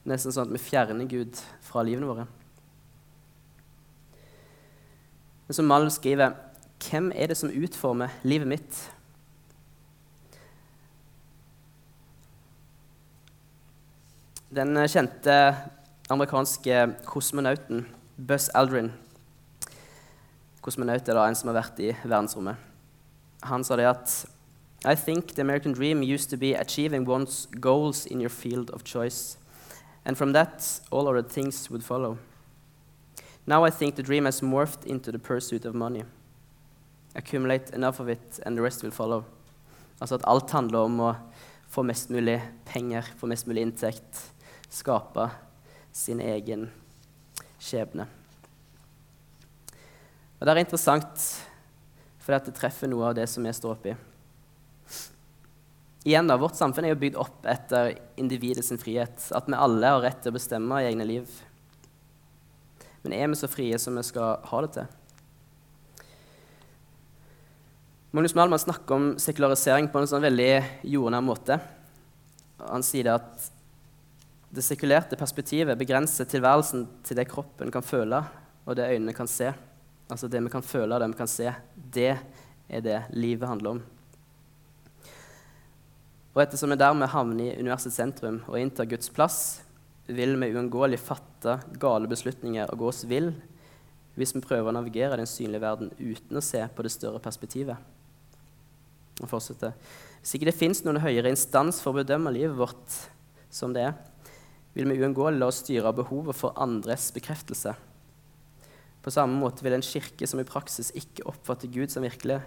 Nesten 0.09 0.33
sånn 0.33 0.47
at 0.47 0.53
vi 0.55 0.61
fjerner 0.61 1.09
Gud 1.09 1.37
fra 1.65 1.83
livene 1.85 2.09
våre. 2.09 2.25
Men 5.45 5.57
som 5.57 5.69
Malm 5.69 5.89
skriver, 5.93 6.33
hvem 6.81 7.11
er 7.13 7.29
det 7.29 7.37
som 7.37 7.53
utformer 7.53 8.13
livet 8.23 8.49
mitt? 8.49 8.79
Den 14.49 14.73
kjente 14.89 15.35
amerikanske 16.09 16.87
kosmonauten 17.05 17.83
Buzz 18.17 18.49
Aldrin 18.57 18.89
Kosmonaut 20.65 21.07
er 21.07 21.15
da 21.15 21.27
en 21.29 21.37
som 21.37 21.51
har 21.51 21.59
vært 21.61 21.77
i 21.81 21.91
verdensrommet. 22.01 22.57
Han 23.47 23.63
sa 23.63 23.77
det 23.79 23.85
at 23.87 24.15
I 24.85 24.95
think 24.95 25.35
the 25.35 25.41
American 25.41 25.73
dream 25.73 26.01
used 26.03 26.29
to 26.29 26.37
be 26.37 26.53
achieving 26.53 27.03
one's 27.03 27.47
goals 27.47 28.05
in 28.05 28.21
your 28.21 28.29
field 28.29 28.69
of 28.71 28.83
choice. 28.83 29.37
And 30.05 30.17
from 30.17 30.31
that, 30.33 30.79
all 30.89 31.07
other 31.07 31.21
things 31.21 31.69
would 31.69 31.83
follow. 31.83 32.17
Now 33.45 33.65
I 33.65 33.71
think 33.71 33.95
the 33.95 34.03
dream 34.03 34.25
has 34.25 34.41
morphed 34.41 34.85
into 34.85 35.11
the 35.11 35.19
pursuit 35.19 35.65
of 35.65 35.75
money. 35.75 36.03
Accumulate 37.15 37.71
enough 37.71 37.99
of 37.99 38.07
it, 38.07 38.39
and 38.45 38.55
the 38.57 38.61
rest 38.61 38.83
will 38.83 38.91
follow. 38.91 39.25
Altså 39.99 40.15
at 40.15 40.27
alt 40.27 40.51
handler 40.51 40.79
om 40.79 40.99
å 40.99 41.15
få 41.67 41.83
mest 41.83 42.09
mulig 42.09 42.39
penger, 42.65 43.03
få 43.17 43.27
mest 43.27 43.47
mulig 43.47 43.65
inntekt, 43.65 44.21
skape 44.69 45.29
sin 45.91 46.21
egen 46.21 46.69
skjebne. 47.59 48.07
Og 50.39 50.45
Det 50.45 50.53
er 50.53 50.61
interessant, 50.63 51.25
for 52.19 52.37
det 52.37 52.55
treffer 52.55 52.87
noe 52.87 53.09
av 53.09 53.17
det 53.17 53.27
som 53.27 53.43
jeg 53.43 53.57
står 53.57 53.75
oppi. 53.75 53.95
Igjen 56.07 56.29
da, 56.29 56.37
Vårt 56.39 56.55
samfunn 56.55 56.87
er 56.87 56.93
jo 56.93 57.01
bygd 57.01 57.17
opp 57.19 57.47
etter 57.49 57.97
individets 58.19 58.71
frihet. 58.79 59.25
At 59.35 59.49
vi 59.49 59.57
alle 59.57 59.91
har 59.91 60.03
rett 60.05 60.21
til 60.23 60.31
å 60.31 60.37
bestemme 60.37 60.79
i 60.79 60.87
egne 60.87 61.07
liv. 61.07 61.27
Men 63.03 63.15
er 63.15 63.27
vi 63.27 63.39
så 63.39 63.49
frie 63.51 63.79
som 63.79 63.99
vi 63.99 64.05
skal 64.07 64.39
ha 64.47 64.61
det 64.63 64.71
til? 64.77 64.95
Magnus 68.15 68.33
Malmann 68.33 68.59
snakker 68.59 68.95
om 68.95 69.11
sekularisering 69.21 69.91
på 69.91 70.01
en 70.01 70.09
sånn 70.09 70.23
veldig 70.23 70.51
jordnær 70.89 71.21
måte. 71.21 71.59
Han 72.63 72.83
sier 72.83 73.11
at 73.13 73.49
det 74.49 74.63
sekulerte 74.65 75.19
perspektivet 75.19 75.77
begrenser 75.77 76.25
tilværelsen 76.25 76.87
til 77.05 77.19
det 77.19 77.27
kroppen 77.29 77.69
kan 77.71 77.85
føle, 77.85 78.23
og 78.65 78.79
det 78.79 78.87
øynene 78.95 79.13
kan 79.13 79.29
se. 79.29 79.51
Altså 80.09 80.31
det 80.31 80.41
vi 80.41 80.51
kan 80.55 80.65
føle 80.65 80.95
og 80.95 81.03
det 81.03 81.11
vi 81.11 81.19
kan 81.19 81.29
se. 81.29 81.53
Det 81.75 82.11
er 82.15 82.81
det 82.87 83.03
livet 83.13 83.51
handler 83.51 83.77
om. 83.77 83.83
Og 86.39 86.45
ettersom 86.45 86.71
vi 86.71 86.79
dermed 86.79 87.11
havner 87.11 87.49
i 87.49 87.55
universets 87.59 87.97
sentrum 87.99 88.37
og 88.47 88.55
inntar 88.55 88.87
Guds 88.87 89.09
plass, 89.11 89.39
vil 90.07 90.37
vi 90.39 90.47
uunngåelig 90.53 91.01
fatte 91.03 91.57
gale 91.81 92.07
beslutninger 92.07 92.71
og 92.71 92.79
gå 92.79 92.85
oss 92.93 93.01
vill 93.09 93.33
hvis 94.15 94.31
vi 94.37 94.41
prøver 94.45 94.71
å 94.71 94.75
navigere 94.77 95.17
den 95.19 95.27
synlige 95.27 95.65
verden 95.65 95.89
uten 95.99 96.39
å 96.39 96.43
se 96.43 96.61
på 96.63 96.85
det 96.85 96.93
større 96.93 97.19
perspektivet. 97.19 97.75
Og 99.19 99.27
fortsette. 99.27 99.73
Hvis 100.21 100.37
ikke 100.37 100.47
det 100.47 100.55
fins 100.55 100.79
noen 100.85 101.01
høyere 101.03 101.33
instans 101.35 101.81
for 101.83 101.91
å 101.91 101.99
bedømme 101.99 102.31
livet 102.31 102.55
vårt 102.55 102.95
som 103.51 103.75
det 103.75 103.89
er, 103.89 103.99
vil 104.79 104.87
vi 104.93 105.01
uunngåelig 105.03 105.43
la 105.43 105.51
oss 105.51 105.59
styre 105.65 105.91
av 105.91 105.99
behovet 105.99 106.39
for 106.39 106.55
andres 106.55 107.09
bekreftelse. 107.15 107.75
På 109.03 109.11
samme 109.11 109.35
måte 109.43 109.67
vil 109.67 109.75
en 109.75 109.83
kirke 109.83 110.27
som 110.27 110.39
i 110.39 110.47
praksis 110.47 110.95
ikke 110.95 111.27
oppfatter 111.27 111.67
Gud 111.75 111.91
som 111.91 112.07
virkelig, 112.07 112.39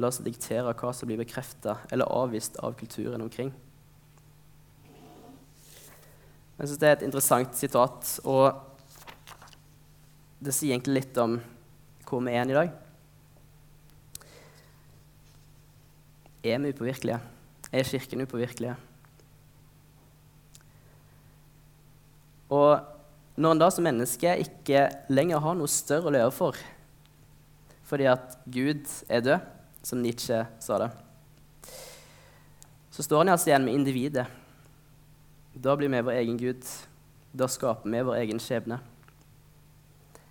la 0.00 0.10
seg 0.12 0.26
diktere 0.28 0.72
hva 0.72 0.92
som 0.96 1.10
blir 1.10 1.20
bekrefta 1.20 1.76
eller 1.92 2.08
avvist 2.08 2.56
av 2.64 2.76
kulturen 2.78 3.20
omkring. 3.24 3.52
Jeg 6.60 6.68
synes 6.68 6.80
Det 6.80 6.88
er 6.88 6.96
et 6.96 7.06
interessant 7.06 7.56
sitat, 7.56 8.20
og 8.24 8.52
det 10.40 10.52
sier 10.52 10.74
egentlig 10.74 11.00
litt 11.00 11.20
om 11.20 11.38
hvor 12.08 12.20
vi 12.24 12.34
er 12.36 12.48
i 12.48 12.56
dag. 12.56 12.72
Er 16.44 16.58
vi 16.58 16.72
upåvirkelige? 16.72 17.20
Er 17.72 17.84
Kirken 17.84 18.24
upåvirkelige? 18.24 18.76
Og 22.50 22.80
når 23.40 23.54
en 23.54 23.62
da 23.62 23.70
som 23.70 23.86
menneske 23.86 24.32
ikke 24.42 24.88
lenger 25.12 25.40
har 25.44 25.56
noe 25.56 25.70
større 25.70 26.10
å 26.10 26.14
leve 26.16 26.32
for 26.34 26.58
fordi 27.90 28.06
at 28.06 28.36
Gud 28.46 28.86
er 29.10 29.22
død, 29.26 29.46
som 29.82 30.02
Nietzsche 30.02 30.44
sa 30.60 30.78
det, 30.78 30.90
så 32.90 33.02
står 33.02 33.22
han 33.22 33.32
altså 33.32 33.50
igjen 33.50 33.64
med 33.64 33.74
individet. 33.74 34.26
Da 35.54 35.76
blir 35.76 35.88
vi 35.88 36.02
vår 36.02 36.18
egen 36.20 36.38
Gud. 36.38 36.66
Da 37.32 37.48
skaper 37.48 37.90
vi 37.90 38.02
vår 38.02 38.18
egen 38.24 38.42
skjebne. 38.42 38.80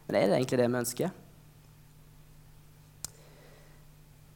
Men 0.07 0.15
er 0.15 0.27
det 0.27 0.37
egentlig 0.37 0.59
det 0.59 0.67
vi 0.69 0.81
ønsker? 0.83 1.09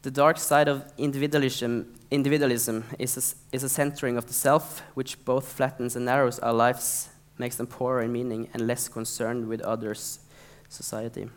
The 0.03 0.11
dark 0.11 0.37
side 0.37 0.67
of 0.67 0.81
individualism, 0.97 1.83
individualism 2.11 2.81
is, 2.99 3.17
a, 3.17 3.55
is 3.55 3.63
a 3.63 3.69
centering 3.69 4.17
of 4.17 4.25
the 4.25 4.33
self, 4.33 4.81
which 4.95 5.23
both 5.25 5.47
flattens 5.47 5.95
and 5.95 6.05
narrows 6.05 6.39
our 6.39 6.53
lives 6.53 7.09
makes 7.37 7.55
them 7.55 7.67
poorer 7.67 8.01
in 8.01 8.11
meaning 8.11 8.49
and 8.53 8.67
less 8.67 8.89
concerned 8.89 9.47
with 9.47 9.61
others' 9.61 10.19
society. 10.69 11.29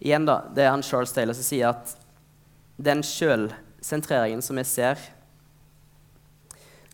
Igjen 0.00 0.26
da, 0.26 0.44
Det 0.54 0.64
er 0.64 0.70
han 0.70 0.82
Charles 0.82 1.12
Taylor 1.12 1.36
som 1.36 1.46
sier 1.46 1.70
at 1.70 1.94
den 2.76 3.02
sjølsentreringen 3.06 4.42
som 4.42 4.58
vi 4.58 4.64
ser 4.66 4.98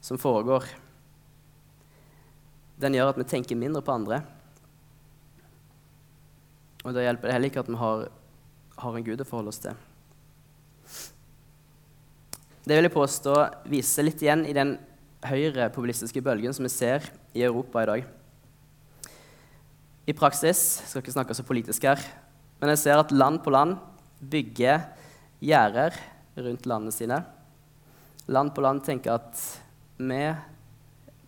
som 0.00 0.18
foregår, 0.20 0.64
den 2.80 2.96
gjør 2.96 3.12
at 3.12 3.18
vi 3.20 3.28
tenker 3.28 3.58
mindre 3.58 3.82
på 3.84 3.92
andre. 3.92 4.22
Og 6.84 6.94
da 6.96 7.04
hjelper 7.04 7.28
det 7.28 7.34
heller 7.36 7.52
ikke 7.52 7.64
at 7.64 7.68
vi 7.68 7.76
har, 7.76 8.06
har 8.80 8.96
en 8.96 9.04
Gud 9.04 9.20
å 9.20 9.28
forholde 9.28 9.52
oss 9.52 9.60
til. 9.60 9.76
Det 12.64 12.76
vil 12.76 12.86
jeg 12.86 12.94
påstå 12.94 13.34
viser 13.72 14.06
litt 14.06 14.22
igjen 14.24 14.46
i 14.48 14.56
den 14.56 14.76
høyrepopulistiske 15.26 16.22
bølgen 16.24 16.54
som 16.56 16.64
vi 16.64 16.72
ser 16.72 17.04
i 17.36 17.44
Europa 17.44 17.82
i 17.82 17.90
dag. 17.90 18.08
I 20.08 20.16
praksis 20.16 20.80
jeg 20.80 20.88
skal 20.88 21.04
ikke 21.04 21.14
snakke 21.14 21.36
så 21.36 21.44
politisk 21.46 21.84
her, 21.88 22.00
men 22.60 22.74
jeg 22.74 22.82
ser 22.82 23.00
at 23.00 23.12
land 23.14 23.40
på 23.44 23.52
land 23.54 23.78
bygger 24.20 24.82
gjerder 25.40 25.96
rundt 26.36 26.66
landene 26.68 26.92
sine. 26.92 27.20
Land 28.30 28.52
på 28.54 28.64
land 28.64 28.84
tenker 28.84 29.16
at 29.16 29.40
vi 29.96 30.22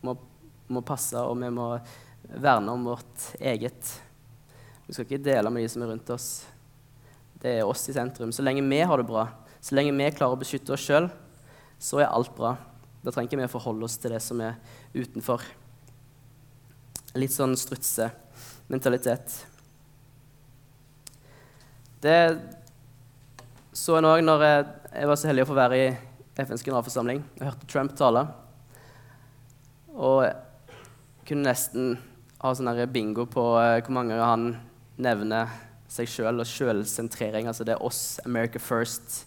må, 0.04 0.14
må 0.68 0.82
passe, 0.86 1.18
og 1.18 1.38
vi 1.40 1.50
må 1.52 1.68
verne 2.32 2.72
om 2.72 2.84
vårt 2.92 3.30
eget. 3.40 3.94
Vi 4.86 4.94
skal 4.94 5.06
ikke 5.06 5.24
dele 5.24 5.50
med 5.52 5.64
de 5.64 5.70
som 5.72 5.84
er 5.84 5.92
rundt 5.92 6.12
oss. 6.12 6.28
Det 7.42 7.56
er 7.58 7.66
oss 7.68 7.88
i 7.90 7.96
sentrum. 7.96 8.32
Så 8.32 8.44
lenge 8.44 8.64
vi 8.64 8.80
har 8.84 9.00
det 9.00 9.08
bra, 9.08 9.26
så 9.60 9.76
lenge 9.76 9.94
vi 9.96 10.10
klarer 10.14 10.36
å 10.36 10.40
beskytte 10.40 10.76
oss 10.76 10.84
sjøl, 10.84 11.08
så 11.82 12.02
er 12.02 12.12
alt 12.12 12.34
bra. 12.36 12.54
Da 13.02 13.10
trenger 13.10 13.40
vi 13.40 13.48
å 13.48 13.50
forholde 13.50 13.88
oss 13.88 13.96
til 13.98 14.14
det 14.14 14.20
som 14.22 14.40
er 14.44 14.60
utenfor. 14.94 15.42
Litt 17.18 17.34
sånn 17.34 17.56
strutsementalitet. 17.58 19.51
Det 22.02 22.18
så 23.78 23.94
jeg 23.94 24.06
òg 24.08 24.24
når 24.26 24.42
jeg, 24.42 24.62
jeg, 24.90 25.06
var 25.06 25.18
så 25.20 25.28
heldig 25.30 25.44
å 25.44 25.48
få 25.52 25.54
være 25.54 25.76
i 25.78 25.90
FNs 26.34 26.64
generalforsamling. 26.66 27.20
Jeg 27.38 27.46
hørte 27.46 27.68
Trump 27.70 27.94
tale. 27.94 28.24
Og 29.94 30.26
kunne 31.28 31.46
nesten 31.46 31.94
ha 32.42 32.50
sånn 32.58 32.72
bingo 32.90 33.28
på 33.30 33.44
uh, 33.54 33.78
hvor 33.78 33.94
mange 33.94 34.18
han 34.18 34.48
nevner 34.98 35.54
seg 35.86 36.10
sjøl 36.10 36.42
og 36.42 36.50
sjølsentrering. 36.50 37.46
Altså 37.46 37.62
det 37.68 37.76
er 37.76 37.86
oss, 37.86 38.18
America 38.26 38.58
first, 38.58 39.22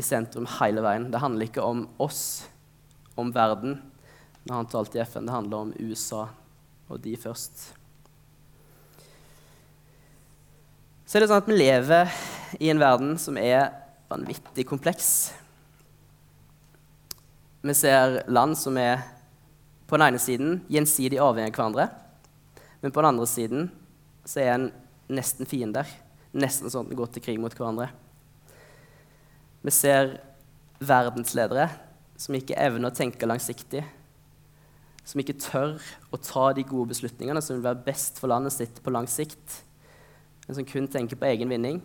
i 0.00 0.04
sentrum 0.04 0.48
hele 0.56 0.80
veien. 0.80 1.10
Det 1.12 1.20
handler 1.20 1.50
ikke 1.50 1.66
om 1.66 1.84
oss 2.00 2.46
om 3.20 3.36
verden 3.36 3.82
når 4.48 4.62
han 4.62 4.72
talte 4.72 4.96
i 4.96 5.04
FN. 5.04 5.28
Det 5.28 5.36
handler 5.36 5.68
om 5.68 5.76
USA 5.76 6.24
og 6.88 7.04
de 7.04 7.18
først. 7.20 7.75
Så 11.06 11.16
er 11.16 11.22
det 11.22 11.28
sånn 11.30 11.38
at 11.38 11.46
vi 11.46 11.54
lever 11.54 12.08
i 12.58 12.66
en 12.72 12.80
verden 12.82 13.12
som 13.22 13.36
er 13.38 13.68
vanvittig 14.10 14.64
kompleks. 14.66 15.10
Vi 17.62 17.74
ser 17.78 18.24
land 18.26 18.58
som 18.58 18.74
er 18.82 19.04
på 19.86 19.94
den 19.94 20.08
ene 20.08 20.18
siden 20.18 20.56
gjensidig 20.66 21.20
avhengig 21.22 21.52
av 21.54 21.60
hverandre, 21.60 21.84
men 22.82 22.90
på 22.90 23.04
den 23.04 23.10
andre 23.12 23.28
siden 23.30 23.68
så 24.26 24.42
er 24.42 24.50
en 24.56 24.66
nesten 25.06 25.46
fiender. 25.46 25.86
nesten 26.36 26.68
sånn 26.68 26.84
at 26.84 26.90
vi 26.90 26.98
går 26.98 27.12
til 27.14 27.22
krig 27.24 27.38
mot 27.40 27.54
hverandre. 27.54 27.86
Vi 29.62 29.72
ser 29.72 30.18
verdensledere 30.82 31.68
som 32.20 32.34
ikke 32.36 32.58
evner 32.60 32.90
å 32.90 32.96
tenke 32.98 33.30
langsiktig, 33.30 33.84
som 35.06 35.22
ikke 35.22 35.38
tør 35.38 35.78
å 36.10 36.18
ta 36.20 36.50
de 36.52 36.66
gode 36.66 36.90
beslutningene 36.90 37.40
som 37.40 37.56
vil 37.56 37.64
være 37.64 37.86
best 37.86 38.18
for 38.20 38.28
landet 38.34 38.52
sitt 38.52 38.82
på 38.82 38.92
lang 38.92 39.08
sikt, 39.08 39.62
men 40.46 40.58
som 40.58 40.66
kun 40.66 40.88
tenker 40.88 41.18
på 41.18 41.28
egen 41.28 41.50
vinning, 41.50 41.82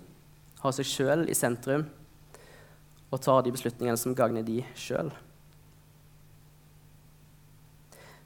har 0.62 0.76
seg 0.78 0.86
sjøl 0.86 1.26
i 1.30 1.38
sentrum 1.38 1.88
og 3.12 3.20
tar 3.24 3.42
de 3.44 3.54
beslutningene 3.54 4.00
som 4.00 4.16
gagner 4.16 4.46
de 4.46 4.62
sjøl. 4.78 5.10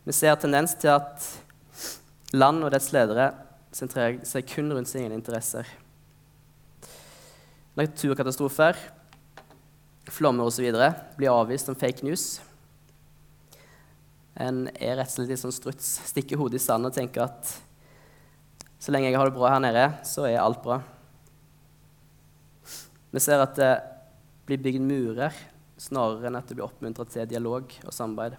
Vi 0.06 0.14
ser 0.14 0.36
tendens 0.38 0.76
til 0.78 0.92
at 0.94 1.24
land 2.36 2.62
og 2.62 2.74
dets 2.76 2.92
ledere 2.94 3.32
sentrerer 3.74 4.20
seg 4.28 4.46
kun 4.52 4.70
rundt 4.76 4.92
sine 4.92 5.16
interesser. 5.16 5.66
Naturkatastrofer, 7.76 8.78
flommer 10.14 10.48
osv. 10.48 10.68
blir 11.18 11.34
avvist 11.34 11.68
som 11.68 11.76
fake 11.76 12.06
news. 12.06 12.38
En 14.36 14.68
er 14.76 15.00
rett 15.00 15.10
og 15.10 15.16
slett 15.16 15.32
litt 15.32 15.42
sånn 15.42 15.56
struts, 15.56 15.90
stikker 16.12 16.40
hodet 16.40 16.60
i 16.60 16.64
sanden 16.64 16.92
og 16.92 16.96
tenker 16.96 17.26
at 17.26 17.56
så 18.80 18.94
lenge 18.94 19.10
jeg 19.10 19.18
har 19.18 19.30
det 19.30 19.38
bra 19.38 19.54
her 19.54 19.64
nede, 19.64 19.86
så 20.06 20.28
er 20.30 20.42
alt 20.42 20.62
bra. 20.64 20.80
Vi 23.16 23.22
ser 23.24 23.42
at 23.42 23.56
det 23.58 23.74
blir 24.46 24.62
bygd 24.62 24.84
murer 24.84 25.38
snarere 25.80 26.30
enn 26.30 26.38
at 26.38 26.48
det 26.48 26.58
blir 26.58 26.68
oppmuntra 26.68 27.06
til 27.10 27.28
dialog 27.30 27.72
og 27.84 27.94
samarbeid. 27.94 28.36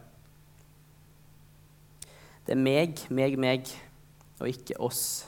Det 2.47 2.55
er 2.55 2.63
meg, 2.63 3.01
meg, 3.11 3.35
meg, 3.43 3.71
og 4.39 4.51
ikke 4.51 4.79
oss, 4.83 5.27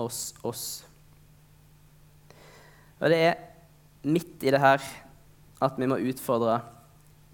oss, 0.00 0.30
oss. 0.46 0.64
Og 2.96 3.12
det 3.12 3.20
er 3.26 3.36
midt 4.08 4.46
i 4.46 4.52
det 4.54 4.62
her 4.62 4.80
at 5.62 5.76
vi 5.76 5.88
må 5.88 5.98
utfordre 6.00 6.60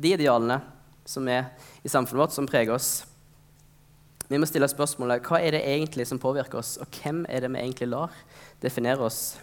de 0.02 0.14
idealene 0.16 0.58
som 1.06 1.26
er 1.30 1.52
i 1.82 1.90
samfunnet 1.90 2.24
vårt, 2.24 2.34
som 2.34 2.48
preger 2.48 2.74
oss. 2.74 3.04
Vi 4.32 4.38
må 4.40 4.46
stille 4.48 4.64
spørsmålet 4.64 5.26
hva 5.28 5.42
er 5.44 5.52
det 5.52 5.66
egentlig 5.68 6.06
som 6.08 6.16
påvirker 6.20 6.56
oss, 6.62 6.78
og 6.80 6.88
hvem 7.02 7.26
er 7.28 7.42
det 7.44 7.50
vi 7.52 7.60
egentlig 7.60 7.88
lar 7.92 8.14
definere 8.62 9.04
oss? 9.04 9.36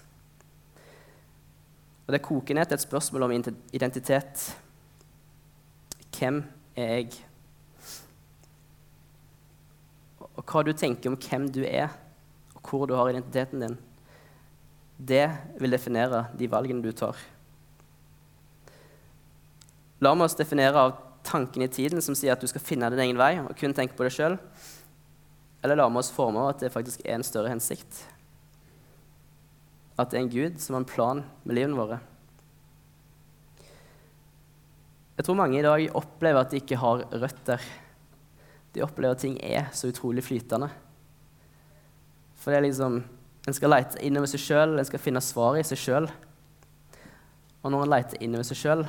Og 2.08 2.14
Det 2.16 2.24
koker 2.26 2.58
ned 2.58 2.66
til 2.66 2.74
et 2.74 2.82
spørsmål 2.82 3.28
om 3.28 3.34
identitet. 3.72 4.48
Hvem 6.18 6.40
er 6.74 6.88
jeg? 6.96 7.20
Og 10.34 10.42
hva 10.42 10.64
du 10.66 10.74
tenker 10.74 11.12
om 11.12 11.20
hvem 11.22 11.46
du 11.54 11.62
er, 11.68 11.94
og 12.56 12.66
hvor 12.66 12.90
du 12.90 12.96
har 12.98 13.12
identiteten 13.12 13.62
din, 13.62 13.78
det 14.98 15.28
vil 15.60 15.78
definere 15.78 16.24
de 16.34 16.50
valgene 16.50 16.82
du 16.82 16.90
tar. 16.98 17.14
La 20.02 20.16
oss 20.18 20.34
definere 20.34 20.82
av 20.82 20.98
tanken 21.22 21.62
i 21.62 21.70
tiden 21.70 22.02
som 22.02 22.18
sier 22.18 22.34
at 22.34 22.42
du 22.42 22.50
skal 22.50 22.66
finne 22.66 22.90
din 22.90 23.06
egen 23.06 23.22
vei 23.22 23.36
og 23.38 23.54
kun 23.60 23.78
tenke 23.78 23.94
på 23.94 24.10
deg 24.10 24.18
sjøl? 24.18 24.40
Eller 25.64 25.76
la 25.76 25.90
vi 25.92 26.00
oss 26.00 26.12
forme 26.16 26.40
av 26.40 26.54
at 26.54 26.64
det 26.64 26.72
faktisk 26.74 27.04
er 27.04 27.18
en 27.18 27.26
større 27.28 27.52
hensikt? 27.52 28.04
At 30.00 30.12
det 30.12 30.20
er 30.20 30.24
en 30.24 30.32
Gud 30.32 30.62
som 30.64 30.78
har 30.78 30.84
en 30.84 30.94
plan 30.94 31.24
med 31.44 31.58
livene 31.58 31.80
våre? 31.80 32.00
Jeg 35.20 35.28
tror 35.28 35.36
mange 35.36 35.60
i 35.60 35.66
dag 35.66 35.96
opplever 36.00 36.40
at 36.40 36.54
de 36.54 36.62
ikke 36.62 36.80
har 36.80 37.04
røtter. 37.12 37.64
De 38.72 38.86
opplever 38.86 39.18
at 39.18 39.20
ting 39.26 39.36
er 39.44 39.68
så 39.76 39.90
utrolig 39.92 40.24
flytende. 40.24 40.70
For 42.40 42.52
det 42.52 42.62
er 42.62 42.70
liksom 42.70 43.04
En 43.48 43.56
skal 43.56 43.72
lete 43.72 43.98
innover 44.06 44.28
seg 44.30 44.42
sjøl, 44.44 44.76
en 44.78 44.86
skal 44.86 45.02
finne 45.02 45.22
svaret 45.24 45.64
i 45.64 45.68
seg 45.72 45.80
sjøl. 45.80 46.08
Og 47.64 47.72
når 47.72 47.86
en 47.86 47.92
leter 47.96 48.22
innover 48.22 48.46
seg 48.46 48.60
sjøl, 48.60 48.84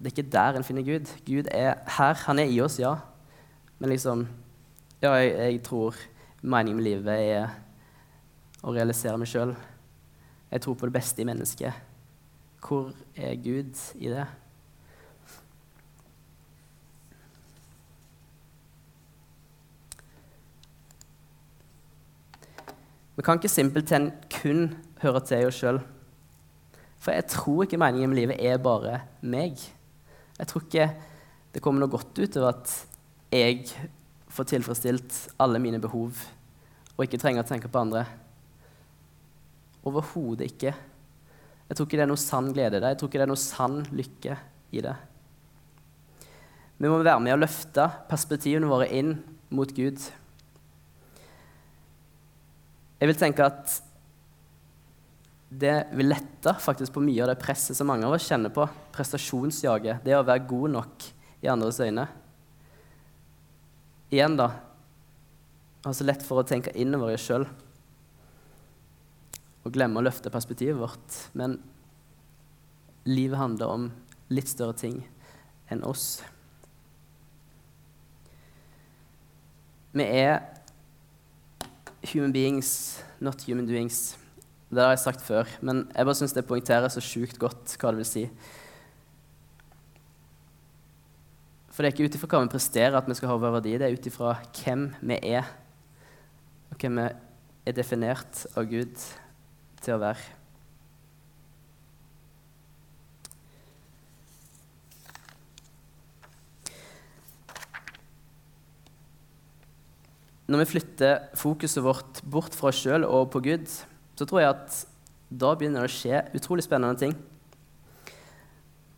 det 0.00 0.08
er 0.08 0.14
ikke 0.14 0.32
der 0.32 0.56
en 0.58 0.64
finner 0.66 0.82
Gud. 0.82 1.12
Gud 1.28 1.50
er 1.52 1.76
her. 1.98 2.16
Han 2.24 2.40
er 2.40 2.50
i 2.50 2.58
oss, 2.64 2.80
ja. 2.80 2.96
Men 3.78 3.92
liksom 3.92 4.24
Ja, 5.00 5.14
jeg, 5.16 5.30
jeg 5.52 5.62
tror 5.64 5.96
meningen 6.42 6.76
med 6.76 6.84
livet 6.84 7.22
er 7.24 7.52
å 8.60 8.72
realisere 8.74 9.16
meg 9.16 9.30
sjøl. 9.30 9.54
Jeg 10.50 10.60
tror 10.60 10.74
på 10.76 10.88
det 10.90 10.92
beste 10.92 11.22
i 11.22 11.24
mennesket. 11.24 11.72
Hvor 12.60 12.90
er 13.16 13.38
Gud 13.40 13.78
i 13.96 14.10
det? 14.12 14.26
Vi 23.16 23.24
kan 23.24 23.40
ikke 23.40 23.52
simpelthen 23.52 24.10
kun 24.34 24.66
høre 25.00 25.22
til 25.24 25.46
oss 25.48 25.62
sjøl. 25.62 25.80
For 27.00 27.16
jeg 27.16 27.30
tror 27.32 27.62
ikke 27.64 27.80
meningen 27.80 28.12
med 28.12 28.20
livet 28.20 28.44
er 28.44 28.60
bare 28.60 28.98
meg. 29.24 29.56
Jeg 30.36 30.52
tror 30.52 30.66
ikke 30.68 30.90
det 31.54 31.64
kommer 31.64 31.86
noe 31.86 31.94
godt 31.96 32.20
ut 32.20 32.36
av 32.42 32.50
at 32.50 32.76
jeg 33.32 33.64
får 34.30 34.50
tilfredsstilt 34.52 35.16
alle 35.42 35.60
mine 35.62 35.80
behov 35.82 36.18
og 37.00 37.06
ikke 37.06 37.20
trenger 37.20 37.44
å 37.44 37.48
tenke 37.48 37.70
på 37.72 37.80
andre. 37.80 38.04
Overhodet 39.88 40.50
ikke. 40.50 40.74
Jeg 41.70 41.76
tror 41.76 41.86
ikke 41.86 41.96
det 41.96 42.04
er 42.04 42.10
noe 42.10 42.20
sann 42.20 42.50
glede 42.52 42.76
i 42.76 42.82
det. 42.82 42.90
Jeg 42.92 43.00
tror 43.00 43.08
ikke 43.08 43.20
det 43.22 43.24
er 43.24 43.30
noe 43.30 43.40
sann 43.40 43.76
lykke 43.94 44.36
i 44.76 44.82
det. 44.84 44.96
Vi 46.80 46.88
må 46.90 46.98
være 47.00 47.22
med 47.24 47.36
å 47.36 47.40
løfte 47.40 47.86
perspektivene 48.10 48.68
våre 48.68 48.88
inn 48.92 49.14
mot 49.56 49.72
Gud. 49.76 49.96
Jeg 53.00 53.08
vil 53.08 53.20
tenke 53.20 53.48
at 53.48 53.78
det 55.50 55.76
vil 55.96 56.12
lette 56.12 56.52
faktisk 56.62 56.94
på 56.94 57.02
mye 57.02 57.24
av 57.24 57.32
det 57.32 57.40
presset 57.40 57.78
som 57.78 57.88
mange 57.88 58.04
av 58.06 58.14
oss 58.14 58.28
kjenner 58.28 58.52
på. 58.54 58.68
Prestasjonsjaget. 58.92 60.04
Det 60.04 60.14
å 60.18 60.24
være 60.26 60.46
god 60.52 60.76
nok 60.76 61.08
i 61.40 61.48
andres 61.50 61.80
øyne. 61.80 62.04
Igjen, 64.10 64.36
da. 64.36 64.50
Har 65.84 65.94
så 65.94 66.04
lett 66.04 66.22
for 66.26 66.42
å 66.42 66.46
tenke 66.46 66.74
innover 66.74 67.12
i 67.12 67.16
oss 67.16 67.24
sjøl 67.28 67.46
og 69.60 69.74
glemme 69.74 70.00
å 70.00 70.04
løfte 70.04 70.32
perspektivet 70.32 70.78
vårt. 70.80 71.16
Men 71.36 71.58
livet 73.06 73.38
handler 73.38 73.74
om 73.74 73.88
litt 74.32 74.50
større 74.50 74.76
ting 74.76 75.02
enn 75.70 75.84
oss. 75.86 76.22
Vi 79.92 80.06
er 80.06 80.40
human 82.12 82.32
beings, 82.34 83.02
not 83.20 83.42
human 83.46 83.68
doings. 83.68 84.16
Det 84.70 84.82
har 84.82 84.94
jeg 84.94 85.02
sagt 85.02 85.22
før, 85.26 85.48
men 85.66 85.84
jeg 85.90 86.06
bare 86.06 86.18
syns 86.18 86.34
det 86.34 86.46
poengterer 86.46 86.92
så 86.92 87.02
sjukt 87.02 87.40
godt 87.42 87.74
hva 87.78 87.90
det 87.90 88.04
vil 88.04 88.10
si. 88.10 88.26
For 91.70 91.82
det 91.82 91.90
er 91.90 91.94
ikke 91.94 92.10
ut 92.10 92.18
ifra 92.18 92.28
hva 92.34 92.42
vi 92.44 92.52
presterer 92.56 92.98
at 92.98 93.06
vi 93.06 93.14
skal 93.14 93.30
ha 93.30 93.38
vår 93.38 93.56
verdi, 93.60 93.76
det 93.78 93.86
er 93.86 93.94
ut 93.94 94.10
ifra 94.10 94.34
hvem 94.58 94.88
vi 95.06 95.20
er, 95.30 95.46
og 96.70 96.82
hvem 96.82 96.98
vi 96.98 97.06
er 97.70 97.76
definert 97.76 98.44
av 98.58 98.66
Gud 98.70 98.98
til 99.80 99.94
å 99.94 100.02
være. 100.02 100.36
Når 110.50 110.64
vi 110.64 110.70
flytter 110.72 111.28
fokuset 111.38 111.84
vårt 111.86 112.24
bort 112.26 112.56
fra 112.58 112.72
oss 112.72 112.80
sjøl 112.82 113.04
og 113.06 113.28
på 113.30 113.38
Gud, 113.44 113.70
så 114.18 114.26
tror 114.26 114.42
jeg 114.42 114.50
at 114.50 114.78
da 115.30 115.52
begynner 115.54 115.86
det 115.86 115.92
å 115.92 115.94
skje 115.94 116.24
utrolig 116.34 116.66
spennende 116.66 116.98
ting. 116.98 117.14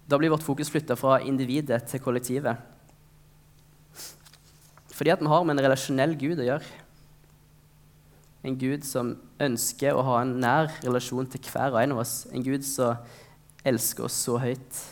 Da 0.09 0.19
blir 0.19 0.33
vårt 0.33 0.45
fokus 0.45 0.71
flytta 0.73 0.97
fra 0.99 1.21
individet 1.23 1.85
til 1.91 2.03
kollektivet. 2.03 2.57
Fordi 4.93 5.13
at 5.15 5.23
vi 5.23 5.31
har 5.31 5.45
med 5.45 5.57
en 5.57 5.65
relasjonell 5.65 6.17
Gud 6.21 6.43
å 6.43 6.47
gjøre. 6.47 6.81
En 8.43 8.59
Gud 8.59 8.85
som 8.87 9.15
ønsker 9.43 9.95
å 9.95 10.03
ha 10.07 10.21
en 10.23 10.35
nær 10.43 10.73
relasjon 10.83 11.29
til 11.31 11.43
hver 11.47 11.75
og 11.75 11.81
en 11.83 11.95
av 11.95 12.03
oss. 12.03 12.27
En 12.35 12.43
Gud 12.45 12.67
som 12.67 12.99
elsker 13.65 14.09
oss 14.09 14.19
så 14.27 14.37
høyt 14.43 14.83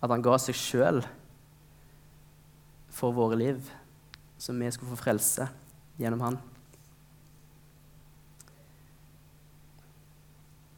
at 0.00 0.10
han 0.10 0.24
ga 0.24 0.36
seg 0.40 0.56
sjøl 0.56 1.02
for 2.94 3.14
våre 3.16 3.36
liv, 3.40 3.60
så 4.38 4.52
vi 4.54 4.70
skulle 4.72 4.92
få 4.92 5.00
frelse 5.00 5.48
gjennom 6.00 6.22
han. 6.24 6.36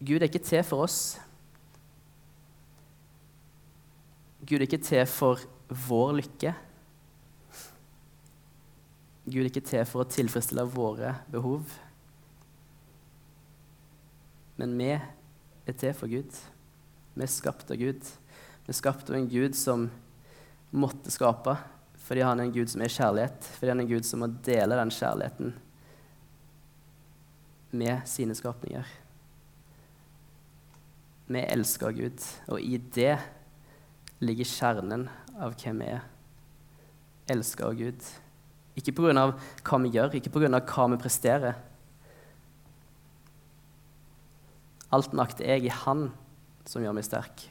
Gud 0.00 0.20
er 0.20 0.28
ikke 0.28 0.44
til 0.44 0.62
for 0.66 0.86
oss. 0.86 1.16
Gud 4.46 4.60
er 4.60 4.66
ikke 4.68 4.82
til 4.86 5.02
for 5.10 5.42
vår 5.88 6.12
lykke. 6.20 6.52
Gud 9.26 9.40
er 9.42 9.48
ikke 9.50 9.64
til 9.66 9.82
for 9.90 10.04
å 10.04 10.10
tilfredsstille 10.10 10.62
våre 10.70 11.16
behov. 11.32 11.66
Men 14.56 14.76
vi 14.78 14.92
er 14.94 15.76
til 15.76 15.96
for 15.98 16.10
Gud. 16.10 16.30
Vi 17.16 17.26
er 17.26 17.32
skapt 17.32 17.72
av 17.74 17.80
Gud. 17.80 18.06
Vi 18.66 18.70
er 18.70 18.78
skapt 18.78 19.10
av 19.10 19.18
en 19.18 19.26
Gud 19.30 19.58
som 19.58 19.88
måtte 20.70 21.10
skape, 21.10 21.56
fordi 22.06 22.22
han 22.22 22.38
er 22.38 22.46
en 22.46 22.54
Gud 22.54 22.70
som 22.70 22.84
er 22.84 22.92
kjærlighet, 22.92 23.48
fordi 23.56 23.72
han 23.72 23.82
er 23.82 23.86
en 23.88 23.94
Gud 23.96 24.06
som 24.06 24.22
må 24.22 24.30
dele 24.46 24.78
den 24.78 24.94
kjærligheten 24.94 25.54
med 27.76 28.06
sine 28.06 28.36
skapninger. 28.38 28.86
Vi 31.26 31.42
elsker 31.42 31.96
Gud, 31.96 32.22
og 32.46 32.62
i 32.62 32.78
det 32.94 33.16
ligger 34.20 34.48
kjernen 34.48 35.08
av 35.36 35.56
hvem 35.60 35.82
vi 35.82 35.90
er. 35.96 36.04
Elsker 37.32 37.68
av 37.68 37.76
Gud. 37.76 38.06
Ikke 38.76 38.92
pga. 38.92 39.26
hva 39.64 39.78
vi 39.82 39.92
gjør, 39.92 40.14
ikke 40.14 40.30
pga. 40.30 40.60
hva 40.60 40.88
vi 40.92 41.00
presterer. 41.00 41.56
Alt 44.92 45.12
makter 45.12 45.44
jeg 45.44 45.66
i 45.66 45.74
Han 45.82 46.12
som 46.64 46.82
gjør 46.82 46.94
meg 46.94 47.04
sterk. 47.04 47.48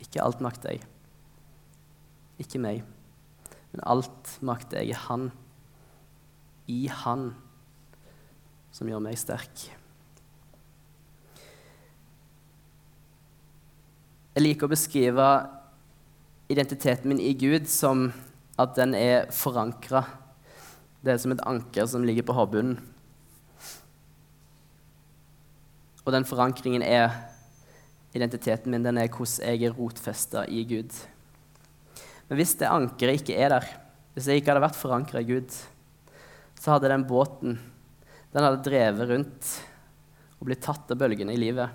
Ikke 0.00 0.22
alt 0.22 0.40
makter 0.40 0.74
jeg. 0.74 0.84
Ikke 2.38 2.60
meg. 2.60 2.84
Men 3.72 3.84
alt 3.86 4.38
makter 4.42 4.80
jeg 4.80 4.92
i 4.92 5.00
Han. 5.06 5.30
I 6.68 6.86
Han 6.88 7.34
som 8.70 8.88
gjør 8.88 9.02
meg 9.02 9.18
sterk. 9.18 9.79
Jeg 14.30 14.44
liker 14.44 14.68
å 14.68 14.70
beskrive 14.70 15.26
identiteten 16.50 17.10
min 17.10 17.22
i 17.22 17.32
Gud 17.34 17.66
som 17.70 18.08
at 18.60 18.76
den 18.78 18.94
er 18.94 19.26
forankra. 19.34 20.04
Det 21.02 21.14
er 21.14 21.18
som 21.22 21.34
et 21.34 21.42
anker 21.48 21.88
som 21.90 22.06
ligger 22.06 22.26
på 22.28 22.36
havbunnen. 22.38 22.78
Og 26.04 26.14
den 26.14 26.26
forankringen 26.28 26.84
er 26.86 27.10
identiteten 28.14 28.70
min. 28.70 28.86
Den 28.86 29.02
er 29.02 29.10
hvordan 29.10 29.50
jeg 29.50 29.66
er 29.66 29.76
rotfesta 29.76 30.46
i 30.46 30.62
Gud. 30.68 30.94
Men 32.28 32.38
hvis 32.38 32.54
det 32.60 32.70
ankeret 32.70 33.20
ikke 33.20 33.38
er 33.38 33.56
der, 33.56 33.68
hvis 34.14 34.30
jeg 34.30 34.40
ikke 34.40 34.54
hadde 34.54 34.66
vært 34.68 34.78
forankra 34.78 35.22
i 35.22 35.28
Gud, 35.28 35.50
så 36.60 36.76
hadde 36.76 36.90
den 36.92 37.06
båten 37.08 37.58
den 38.30 38.44
hadde 38.46 38.62
drevet 38.62 39.08
rundt 39.10 39.54
og 40.38 40.46
blitt 40.46 40.62
tatt 40.62 40.92
av 40.94 40.98
bølgene 41.00 41.34
i 41.34 41.40
livet. 41.40 41.72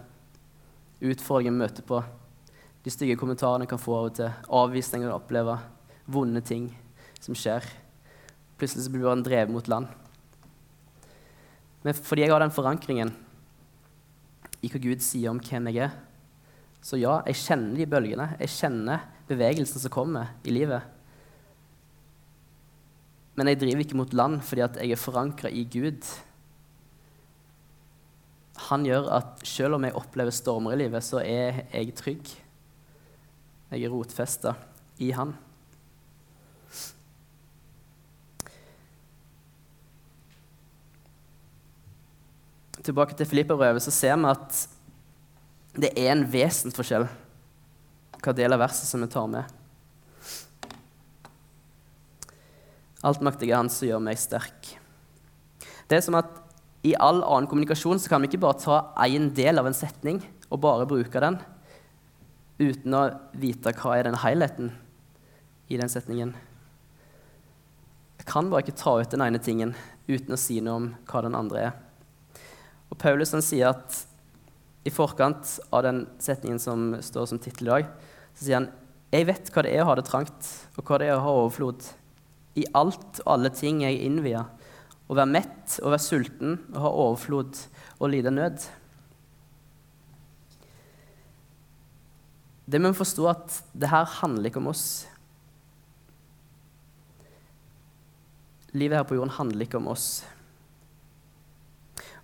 Utfordringen 1.04 1.60
møter 1.60 1.84
på, 1.84 2.00
de 2.86 2.94
stygge 2.94 3.18
kommentarene 3.18 3.66
kan 3.66 3.82
få 3.82 3.96
av 3.98 4.08
og 4.12 4.18
til, 4.20 4.34
avvisninger 4.54 5.10
du 5.10 5.16
oppleve, 5.16 5.58
vonde 6.06 6.42
ting 6.46 6.68
som 7.18 7.34
skjer. 7.34 7.66
Plutselig 8.60 8.86
så 8.86 8.94
blir 8.94 9.10
han 9.10 9.24
drevet 9.26 9.50
mot 9.50 9.66
land. 9.72 9.90
Men 11.82 11.98
fordi 11.98 12.26
jeg 12.26 12.34
har 12.34 12.44
den 12.46 12.54
forankringen 12.54 13.12
i 14.62 14.70
hva 14.70 14.82
Gud 14.82 15.02
sier 15.06 15.34
om 15.34 15.42
hvem 15.42 15.72
jeg 15.72 15.88
er, 15.88 15.98
så 16.86 17.00
ja, 17.02 17.18
jeg 17.26 17.42
kjenner 17.42 17.82
de 17.82 17.90
bølgene. 17.90 18.30
Jeg 18.38 18.54
kjenner 18.54 19.10
bevegelsen 19.26 19.82
som 19.82 19.94
kommer 19.94 20.36
i 20.46 20.54
livet. 20.54 20.86
Men 23.34 23.50
jeg 23.50 23.64
driver 23.64 23.82
ikke 23.82 23.98
mot 23.98 24.14
land 24.14 24.44
fordi 24.46 24.68
jeg 24.86 24.94
er 24.94 25.02
forankra 25.02 25.50
i 25.50 25.66
Gud. 25.66 26.06
Han 28.70 28.86
gjør 28.86 29.10
at 29.18 29.42
selv 29.42 29.80
om 29.80 29.90
jeg 29.90 29.98
opplever 29.98 30.34
stormer 30.34 30.78
i 30.78 30.84
livet, 30.86 31.02
så 31.04 31.26
er 31.26 31.66
jeg 31.74 31.98
trygg. 31.98 32.36
Jeg 33.76 33.90
er 33.90 33.92
rotfesta 33.92 34.54
i 35.04 35.10
Han. 35.12 35.34
Tilbake 42.86 43.18
til 43.20 43.28
Filipperbrevet 43.28 43.84
så 43.84 43.92
ser 43.92 44.16
vi 44.22 44.30
at 44.32 44.62
det 45.76 45.90
er 46.00 46.14
en 46.14 46.24
vesensforskjell 46.32 47.10
hva 48.24 48.34
del 48.38 48.56
av 48.56 48.62
verset 48.64 48.88
som 48.88 49.04
vi 49.04 49.10
tar 49.12 49.28
med. 49.28 49.44
Altmaktige 53.06 53.58
Han 53.60 53.68
som 53.70 53.90
gjør 53.90 54.06
meg 54.06 54.22
sterk. 54.22 54.70
Det 55.92 56.00
er 56.00 56.06
som 56.06 56.16
at 56.22 56.32
i 56.88 56.94
all 56.96 57.20
annen 57.26 57.50
kommunikasjon 57.52 58.00
så 58.00 58.14
kan 58.14 58.24
vi 58.24 58.32
ikke 58.32 58.46
bare 58.46 58.62
ta 58.62 58.80
én 59.04 59.28
del 59.36 59.60
av 59.60 59.68
en 59.68 59.76
setning 59.76 60.24
og 60.48 60.64
bare 60.64 60.88
bruke 60.88 61.26
den 61.28 61.42
uten 62.60 62.96
å 62.96 63.04
vite 63.36 63.74
hva 63.76 63.98
er 63.98 64.08
den 64.08 64.20
helheten 64.22 64.72
i 65.68 65.80
den 65.80 65.92
setningen. 65.92 66.34
Jeg 68.20 68.28
kan 68.30 68.50
bare 68.50 68.66
ikke 68.66 68.80
ta 68.80 68.96
ut 69.02 69.12
den 69.12 69.24
ene 69.26 69.42
tingen 69.44 69.76
uten 70.08 70.36
å 70.36 70.40
si 70.40 70.62
noe 70.64 70.80
om 70.80 70.88
hva 71.10 71.24
den 71.26 71.38
andre 71.38 71.68
er. 71.68 71.76
Og 72.90 72.98
Paulus 73.02 73.34
han 73.36 73.44
sier 73.46 73.74
at 73.74 74.02
i 74.86 74.94
forkant 74.94 75.58
av 75.74 75.84
den 75.86 76.04
setningen 76.22 76.62
som 76.62 76.92
står 77.02 77.30
som 77.32 77.42
tittel 77.42 77.68
i 77.68 77.74
dag, 77.74 77.94
så 78.38 78.46
sier 78.46 78.60
han 78.62 78.72
jeg 79.16 79.28
vet 79.30 79.50
hva 79.54 79.64
det 79.64 79.72
er 79.72 79.84
å 79.84 79.90
ha 79.90 79.96
det 79.98 80.06
trangt, 80.08 80.48
og 80.76 80.88
hva 80.88 81.00
det 81.00 81.08
er 81.08 81.18
å 81.18 81.24
ha 81.24 81.34
overflod. 81.42 81.86
I 82.60 82.66
alt 82.76 83.22
og 83.24 83.30
alle 83.36 83.52
ting 83.54 83.84
jeg 83.84 84.02
innvia 84.04 84.44
å 85.08 85.16
være 85.16 85.32
mett, 85.32 85.78
å 85.82 85.92
være 85.94 86.04
sulten, 86.04 86.58
å 86.74 86.84
ha 86.84 86.92
overflod 87.06 87.60
og 88.00 88.12
lide 88.12 88.34
nød. 88.34 88.66
Det 92.66 92.82
må 92.82 92.90
vi 92.92 92.98
forstå 92.98 93.28
at 93.30 93.60
det 93.78 93.92
her 93.92 94.08
handler 94.22 94.50
ikke 94.50 94.62
om 94.62 94.72
oss. 94.72 94.86
Livet 98.76 98.98
her 98.98 99.08
på 99.08 99.18
jorden 99.18 99.34
handler 99.38 99.68
ikke 99.68 99.80
om 99.80 99.92
oss. 99.94 100.24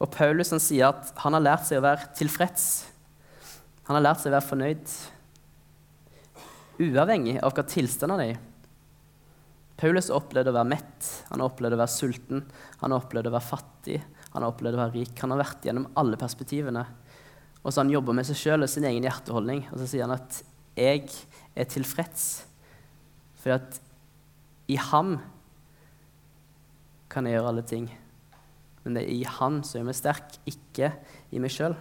Og 0.02 0.10
Paulus 0.12 0.50
han 0.52 0.62
sier 0.64 0.90
at 0.90 1.12
han 1.22 1.38
har 1.38 1.46
lært 1.46 1.68
seg 1.68 1.80
å 1.80 1.86
være 1.86 2.10
tilfreds. 2.18 2.70
Han 3.86 4.00
har 4.00 4.08
lært 4.08 4.24
seg 4.24 4.32
å 4.32 4.36
være 4.38 4.48
fornøyd, 4.48 4.96
uavhengig 6.82 7.38
av 7.44 7.54
hva 7.54 7.66
tilstand 7.70 8.16
han 8.16 8.24
er 8.24 8.34
i. 8.34 8.40
Paulus 9.82 10.12
opplevde 10.14 10.52
å 10.54 10.56
være 10.56 10.70
mett, 10.74 11.08
han 11.30 11.42
opplevde 11.42 11.78
å 11.78 11.82
være 11.82 11.94
sulten, 11.94 12.44
han 12.82 12.94
opplevde 12.94 13.32
å 13.32 13.36
være 13.36 13.48
fattig, 13.48 14.00
han 14.34 14.46
opplevde 14.46 14.78
å 14.78 14.82
være 14.84 14.96
rik. 14.96 15.14
Han 15.22 15.34
har 15.34 15.42
vært 15.42 15.66
gjennom 15.68 15.88
alle 15.98 16.20
perspektivene. 16.22 16.84
Og 17.62 17.74
så 17.74 17.84
han 17.84 17.94
jobber 17.94 18.16
med 18.18 18.26
seg 18.26 18.40
sjøl 18.40 18.66
og 18.66 18.72
sin 18.72 18.88
egen 18.90 19.06
hjerteholdning. 19.06 19.66
Og 19.70 19.82
så 19.82 19.90
sier 19.90 20.08
han 20.08 20.18
at 20.18 20.44
'jeg 20.76 21.10
er 21.56 21.66
tilfreds', 21.66 22.46
for 23.36 23.52
at 23.54 23.80
i 24.68 24.76
ham 24.76 25.20
kan 27.10 27.26
jeg 27.26 27.36
gjøre 27.36 27.48
alle 27.48 27.62
ting. 27.62 27.92
Men 28.84 28.96
det 28.96 29.04
er 29.04 29.14
i 29.14 29.24
han 29.24 29.64
som 29.64 29.80
gjør 29.80 29.90
meg 29.90 29.96
sterk, 29.96 30.38
ikke 30.48 30.94
i 31.32 31.40
meg 31.40 31.52
sjøl. 31.52 31.76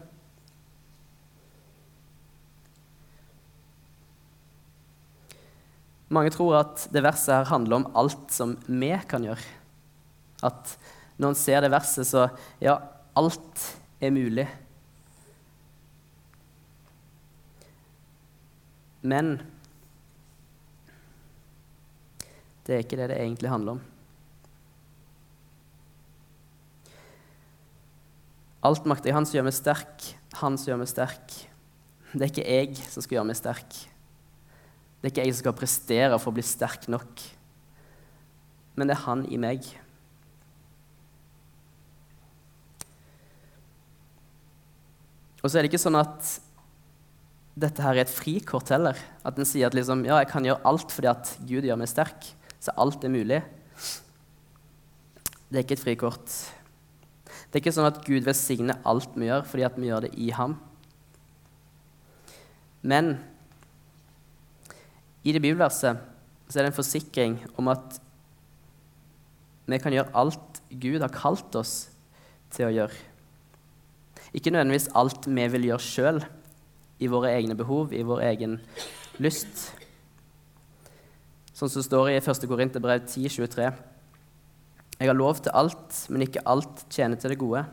Mange 6.10 6.32
tror 6.34 6.56
at 6.58 6.88
det 6.90 7.04
verset 7.06 7.36
her 7.36 7.52
handler 7.52 7.76
om 7.76 7.92
alt 7.94 8.32
som 8.34 8.56
vi 8.66 8.90
kan 9.08 9.22
gjøre. 9.22 9.44
At 10.42 10.74
når 11.20 11.28
en 11.28 11.38
ser 11.38 11.62
det 11.62 11.70
verset, 11.70 12.08
så 12.08 12.26
ja, 12.60 12.80
alt 13.14 13.66
er 14.02 14.10
mulig. 14.10 14.48
Men 19.02 19.38
det 22.66 22.76
er 22.76 22.84
ikke 22.84 22.98
det 23.00 23.08
det 23.10 23.20
egentlig 23.20 23.50
handler 23.50 23.78
om. 23.78 23.84
Alt 28.60 28.84
makt 28.84 29.06
er 29.08 29.16
Han 29.16 29.24
som 29.24 29.38
gjør 29.38 29.46
meg 29.48 29.56
sterk, 29.56 30.10
Han 30.42 30.58
som 30.60 30.72
gjør 30.72 30.82
meg 30.82 30.90
sterk. 30.90 31.36
Det 32.12 32.26
er 32.26 32.30
ikke 32.32 32.48
jeg 32.50 32.90
som 32.90 33.02
skal 33.02 33.16
gjøre 33.16 33.30
meg 33.30 33.38
sterk. 33.38 33.76
Det 35.00 35.08
er 35.08 35.12
ikke 35.14 35.24
jeg 35.24 35.34
som 35.34 35.44
skal 35.44 35.56
prestere 35.56 36.18
for 36.20 36.32
å 36.32 36.36
bli 36.36 36.44
sterk 36.44 36.84
nok, 36.92 37.22
men 38.76 38.90
det 38.90 38.94
er 38.98 39.04
han 39.06 39.22
i 39.32 39.38
meg. 39.40 39.64
Og 45.40 45.48
så 45.48 45.56
er 45.56 45.64
det 45.64 45.70
ikke 45.70 45.80
sånn 45.80 45.96
at 45.96 46.34
dette 47.61 47.85
her 47.85 47.99
er 47.99 48.05
et 48.05 48.12
frikort 48.12 48.70
heller. 48.73 48.99
At 49.27 49.38
en 49.38 49.49
sier 49.49 49.68
at 49.68 49.77
liksom, 49.77 50.05
ja, 50.09 50.20
jeg 50.23 50.31
kan 50.31 50.46
gjøre 50.46 50.64
alt 50.68 50.94
fordi 50.94 51.11
at 51.11 51.33
Gud 51.44 51.66
gjør 51.68 51.81
meg 51.81 51.90
sterk. 51.90 52.31
Så 52.61 52.75
alt 52.81 53.05
er 53.05 53.12
mulig. 53.12 53.40
Det 55.51 55.59
er 55.59 55.64
ikke 55.64 55.77
et 55.79 55.85
frikort. 55.85 56.35
Det 57.51 57.59
er 57.59 57.62
ikke 57.64 57.75
sånn 57.75 57.88
at 57.88 58.03
Gud 58.07 58.27
velsigner 58.27 58.79
alt 58.87 59.16
vi 59.18 59.27
gjør 59.27 59.46
fordi 59.49 59.66
at 59.66 59.79
vi 59.81 59.88
gjør 59.90 60.07
det 60.07 60.12
i 60.23 60.31
ham. 60.37 60.55
Men 62.81 63.16
i 65.27 65.35
det 65.35 65.42
bibelverset 65.42 66.01
så 66.49 66.59
er 66.59 66.64
det 66.64 66.70
en 66.70 66.79
forsikring 66.79 67.37
om 67.61 67.68
at 67.73 67.99
vi 69.70 69.79
kan 69.83 69.94
gjøre 69.94 70.14
alt 70.18 70.62
Gud 70.70 71.03
har 71.03 71.12
kalt 71.14 71.55
oss 71.59 71.75
til 72.55 72.68
å 72.68 72.75
gjøre. 72.75 72.96
Ikke 74.35 74.53
nødvendigvis 74.55 74.90
alt 74.99 75.27
vi 75.27 75.46
vil 75.53 75.68
gjøre 75.68 75.85
sjøl, 75.85 76.23
i 77.00 77.08
våre 77.08 77.32
egne 77.32 77.56
behov, 77.56 77.94
i 77.96 78.04
vår 78.06 78.22
egen 78.28 78.58
lyst. 79.20 79.70
Sånn 81.56 81.68
som 81.68 81.80
det 81.80 81.88
står 81.88 82.10
i 82.12 82.18
1. 82.20 82.46
Korinterbrev 82.48 83.06
10,23. 83.08 83.70
Jeg 85.00 85.08
har 85.08 85.16
lov 85.16 85.40
til 85.40 85.54
alt, 85.56 86.02
men 86.12 86.26
ikke 86.26 86.44
alt 86.48 86.84
tjener 86.92 87.20
til 87.20 87.32
det 87.32 87.40
gode. 87.40 87.64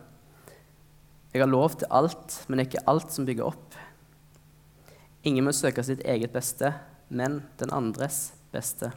Jeg 1.33 1.43
har 1.43 1.51
lov 1.51 1.75
til 1.75 1.91
alt, 1.91 2.37
men 2.47 2.63
ikke 2.63 2.83
alt 2.87 3.11
som 3.11 3.27
bygger 3.27 3.49
opp. 3.49 3.75
Ingen 5.27 5.43
må 5.43 5.51
søke 5.55 5.83
sitt 5.83 6.05
eget 6.07 6.31
beste, 6.31 6.71
men 7.11 7.41
den 7.59 7.73
andres 7.75 8.29
beste. 8.53 8.93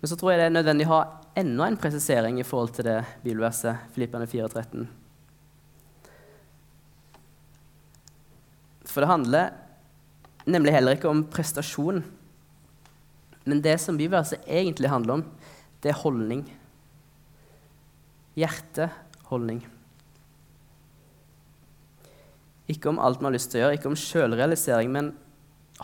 Men 0.00 0.10
så 0.10 0.16
tror 0.18 0.32
jeg 0.32 0.40
det 0.40 0.48
er 0.48 0.56
nødvendig 0.56 0.88
å 0.88 0.94
ha 0.94 1.02
enda 1.38 1.68
en 1.68 1.78
presisering 1.78 2.40
i 2.40 2.46
forhold 2.46 2.74
til 2.74 2.88
det 2.88 2.98
bibelverset, 3.22 3.90
Filippene 3.94 4.26
4,13. 4.26 4.88
For 8.90 9.04
det 9.04 9.10
handler 9.10 9.52
nemlig 10.50 10.74
heller 10.74 10.96
ikke 10.96 11.10
om 11.10 11.24
prestasjon. 11.30 12.02
Men 13.46 13.62
det 13.64 13.76
som 13.82 13.98
bibelverset 13.98 14.46
egentlig 14.48 14.90
handler 14.90 15.20
om, 15.20 15.24
det 15.80 15.92
er 15.92 16.00
holdning. 16.02 16.44
Hjerteholdning. 18.38 19.62
Ikke 22.70 22.90
om 22.92 23.00
alt 23.02 23.18
vi 23.20 23.26
har 23.26 23.34
lyst 23.34 23.50
til 23.52 23.60
å 23.60 23.64
gjøre, 23.64 23.78
ikke 23.78 23.90
om 23.90 23.98
sjølrealisering, 23.98 24.92
men 24.94 25.12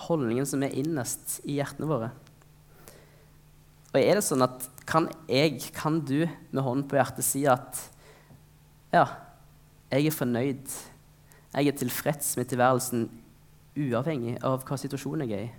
holdningen 0.07 0.47
som 0.47 0.63
er 0.63 0.77
innerst 0.77 1.41
i 1.49 1.59
hjertene 1.59 1.89
våre. 1.91 2.11
Og 3.93 3.99
er 3.99 4.19
det 4.19 4.27
sånn 4.27 4.45
at 4.45 4.67
kan 4.87 5.09
jeg, 5.27 5.59
kan 5.75 5.99
du 6.07 6.27
med 6.27 6.63
hånden 6.63 6.85
på 6.87 6.99
hjertet 6.99 7.27
si 7.27 7.43
at 7.51 7.81
ja, 8.93 9.07
jeg 9.91 10.11
er 10.11 10.15
fornøyd, 10.15 10.77
jeg 11.57 11.71
er 11.71 11.79
tilfreds 11.81 12.35
med 12.37 12.51
tilværelsen 12.51 13.07
uavhengig 13.77 14.37
av 14.45 14.65
hva 14.67 14.77
situasjonen 14.81 15.25
jeg 15.25 15.39
er 15.39 15.47
i? 15.47 15.55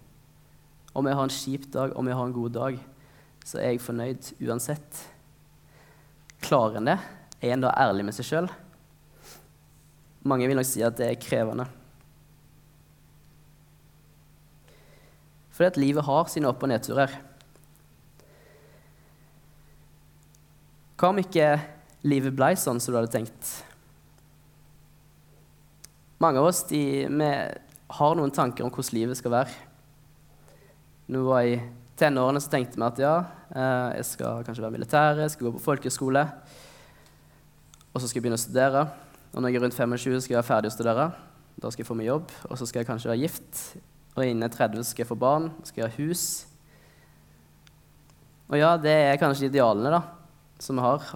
Om 0.97 1.09
jeg 1.09 1.17
har 1.17 1.27
en 1.27 1.33
kjip 1.33 1.65
dag, 1.73 1.93
om 1.97 2.07
jeg 2.09 2.17
har 2.17 2.29
en 2.29 2.35
god 2.35 2.53
dag, 2.53 2.77
så 3.45 3.59
er 3.61 3.73
jeg 3.73 3.81
fornøyd 3.81 4.29
uansett. 4.45 5.01
Klarer 6.43 6.77
en 6.79 6.89
det? 6.91 6.97
Er 7.41 7.53
en 7.55 7.65
da 7.65 7.73
ærlig 7.81 8.05
med 8.05 8.17
seg 8.17 8.29
sjøl? 8.29 8.49
Mange 10.27 10.47
vil 10.49 10.57
nok 10.57 10.69
si 10.69 10.83
at 10.85 10.97
det 10.99 11.09
er 11.09 11.21
krevende. 11.21 11.67
Fordi 15.53 15.71
at 15.71 15.79
livet 15.81 16.05
har 16.05 16.29
sine 16.29 16.49
opp- 16.49 16.65
og 16.65 16.69
nedturer. 16.69 17.13
Hva 20.97 21.09
om 21.09 21.21
ikke 21.21 21.55
livet 22.05 22.37
ble 22.37 22.53
sånn 22.57 22.81
som 22.81 22.93
du 22.93 22.99
hadde 22.99 23.13
tenkt? 23.13 23.66
Mange 26.17 26.41
av 26.41 26.47
oss 26.49 26.63
de, 26.65 26.81
har 27.87 28.15
noen 28.17 28.31
tanker 28.33 28.65
om 28.65 28.71
hvordan 28.73 28.95
livet 28.97 29.19
skal 29.19 29.35
være. 29.35 29.51
Vi 31.05 31.19
var 31.21 31.45
i 31.45 31.59
tenårene, 31.97 32.41
så 32.41 32.49
tenkte 32.49 32.79
vi 32.79 32.87
at 32.87 33.01
ja, 33.03 33.11
eh, 33.53 33.99
jeg 33.99 34.07
skal 34.15 34.41
kanskje 34.47 34.65
være 34.65 34.75
militær, 34.79 35.21
jeg 35.21 35.35
skal 35.35 35.47
gå 35.47 35.53
på 35.55 35.61
folkehøyskole, 35.61 36.25
og 37.93 38.01
så 38.01 38.09
skal 38.09 38.17
jeg 38.19 38.25
begynne 38.25 38.41
å 38.41 38.41
studere. 38.41 38.83
Og 39.29 39.39
når 39.43 39.53
jeg 39.53 39.61
er 39.61 39.65
rundt 39.67 39.77
25, 39.77 40.19
skal 40.25 40.33
jeg 40.33 40.39
være 40.41 40.49
ferdig 40.49 40.73
å 40.73 40.75
studere. 40.79 41.07
Da 41.61 41.69
skal 41.69 41.85
jeg 41.85 41.91
få 41.91 42.01
meg 42.01 42.09
jobb, 42.09 42.35
og 42.49 42.57
så 42.57 42.65
skal 42.65 42.81
jeg 42.81 42.89
kanskje 42.89 43.13
være 43.13 43.21
gift. 43.21 43.63
Og 44.17 44.25
innen 44.25 44.49
30 44.49 44.89
skal 44.89 45.05
jeg 45.05 45.13
få 45.13 45.21
barn, 45.21 45.51
skal 45.69 45.85
jeg 45.85 45.93
ha 45.93 46.01
hus. 46.01 46.27
Og 48.49 48.57
ja, 48.57 48.73
det 48.81 48.93
er 49.05 49.21
kanskje 49.21 49.51
idealene 49.51 49.93
da, 49.93 50.01
som 50.57 50.81
vi 50.81 50.89
har. 50.89 51.11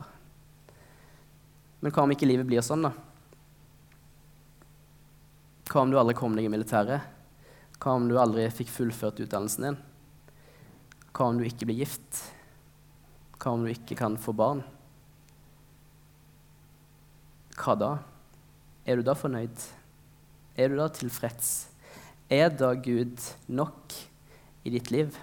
Men 1.82 1.90
hva 1.90 2.06
om 2.06 2.14
ikke 2.14 2.30
livet 2.30 2.46
blir 2.46 2.62
sånn, 2.62 2.86
da? 2.86 2.94
Hva 5.72 5.86
om 5.86 5.92
du 5.94 5.96
aldri 5.96 6.18
kom 6.20 6.34
deg 6.36 6.44
i 6.44 6.52
militæret? 6.52 7.06
Hva 7.80 7.94
om 7.96 8.10
du 8.10 8.18
aldri 8.20 8.44
fikk 8.52 8.68
fullført 8.74 9.22
utdannelsen 9.24 9.70
din? 9.70 9.78
Hva 11.16 11.30
om 11.32 11.40
du 11.40 11.46
ikke 11.48 11.70
blir 11.70 11.80
gift? 11.86 12.26
Hva 13.40 13.54
om 13.56 13.64
du 13.64 13.72
ikke 13.72 13.96
kan 13.96 14.18
få 14.20 14.36
barn? 14.36 14.66
Hva 17.56 17.78
da? 17.80 17.92
Er 18.84 19.00
du 19.00 19.08
da 19.08 19.16
fornøyd? 19.16 19.64
Er 20.60 20.74
du 20.74 20.76
da 20.76 20.90
tilfreds? 20.92 21.54
Er 22.28 22.52
da 22.52 22.74
Gud 22.76 23.24
nok 23.48 23.96
i 24.68 24.76
ditt 24.76 24.92
liv? 24.92 25.16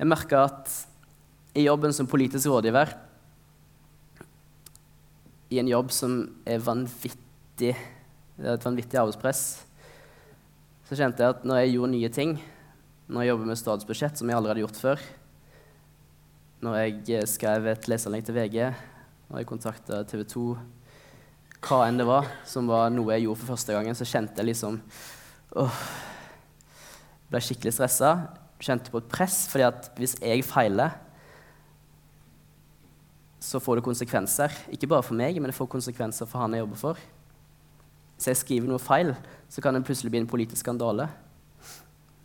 Jeg 0.00 0.08
merka 0.08 0.46
at 0.48 0.70
i 1.52 1.66
jobben 1.66 1.92
som 1.92 2.08
politisk 2.08 2.48
rådgiver, 2.48 2.94
i 5.50 5.58
en 5.60 5.68
jobb 5.68 5.90
som 5.92 6.22
er 6.48 6.62
vanvittig 6.62 7.74
det 8.40 8.48
er 8.48 8.56
et 8.56 8.64
vanvittig 8.64 8.96
arbeidspress, 8.96 9.42
så 10.88 10.96
kjente 10.96 11.20
jeg 11.20 11.34
at 11.34 11.42
når 11.44 11.58
jeg 11.60 11.72
gjorde 11.74 11.92
nye 11.92 12.10
ting, 12.14 12.30
når 13.10 13.22
jeg 13.26 13.32
jobbet 13.34 13.50
med 13.50 13.58
statsbudsjett, 13.60 14.16
som 14.16 14.30
jeg 14.30 14.38
aldri 14.38 14.54
hadde 14.54 14.62
gjort 14.64 14.80
før, 14.80 15.02
når 16.64 16.78
jeg 16.78 17.28
skrev 17.28 17.68
et 17.68 17.88
leseranlegg 17.92 18.24
til 18.24 18.38
VG, 18.38 18.58
når 19.28 19.42
jeg 19.42 19.48
kontakta 19.50 20.00
TV 20.08 20.24
2, 20.32 20.44
hva 21.60 21.82
enn 21.84 22.00
det 22.00 22.08
var, 22.08 22.30
som 22.48 22.70
var 22.70 22.88
noe 22.94 23.12
jeg 23.12 23.26
gjorde 23.26 23.42
for 23.42 23.52
første 23.52 23.76
gangen, 23.76 23.98
så 23.98 24.08
kjente 24.08 24.40
jeg 24.40 24.54
liksom 24.54 24.80
åh, 25.60 25.82
Ble 27.30 27.38
skikkelig 27.44 27.76
stressa. 27.76 28.14
Kjente 28.60 28.92
på 28.92 29.00
et 29.00 29.12
press, 29.12 29.46
fordi 29.50 29.64
at 29.66 29.88
hvis 29.98 30.18
jeg 30.20 30.44
feiler 30.44 30.98
så 33.40 33.60
får 33.60 33.80
det 33.80 33.86
konsekvenser. 33.88 34.52
Ikke 34.68 34.88
bare 34.90 35.04
for 35.04 35.16
meg, 35.16 35.38
men 35.40 35.48
det 35.48 35.56
får 35.56 35.70
konsekvenser 35.72 36.28
for 36.28 36.44
han 36.44 36.54
jeg 36.54 36.62
jobber 36.62 36.80
for. 36.80 37.00
Hvis 38.16 38.28
jeg 38.28 38.40
skriver 38.42 38.68
noe 38.68 38.82
feil, 38.82 39.14
så 39.48 39.64
kan 39.64 39.74
det 39.74 39.86
plutselig 39.88 40.12
bli 40.12 40.20
en 40.20 40.28
politisk 40.28 40.60
skandale. 40.60 41.08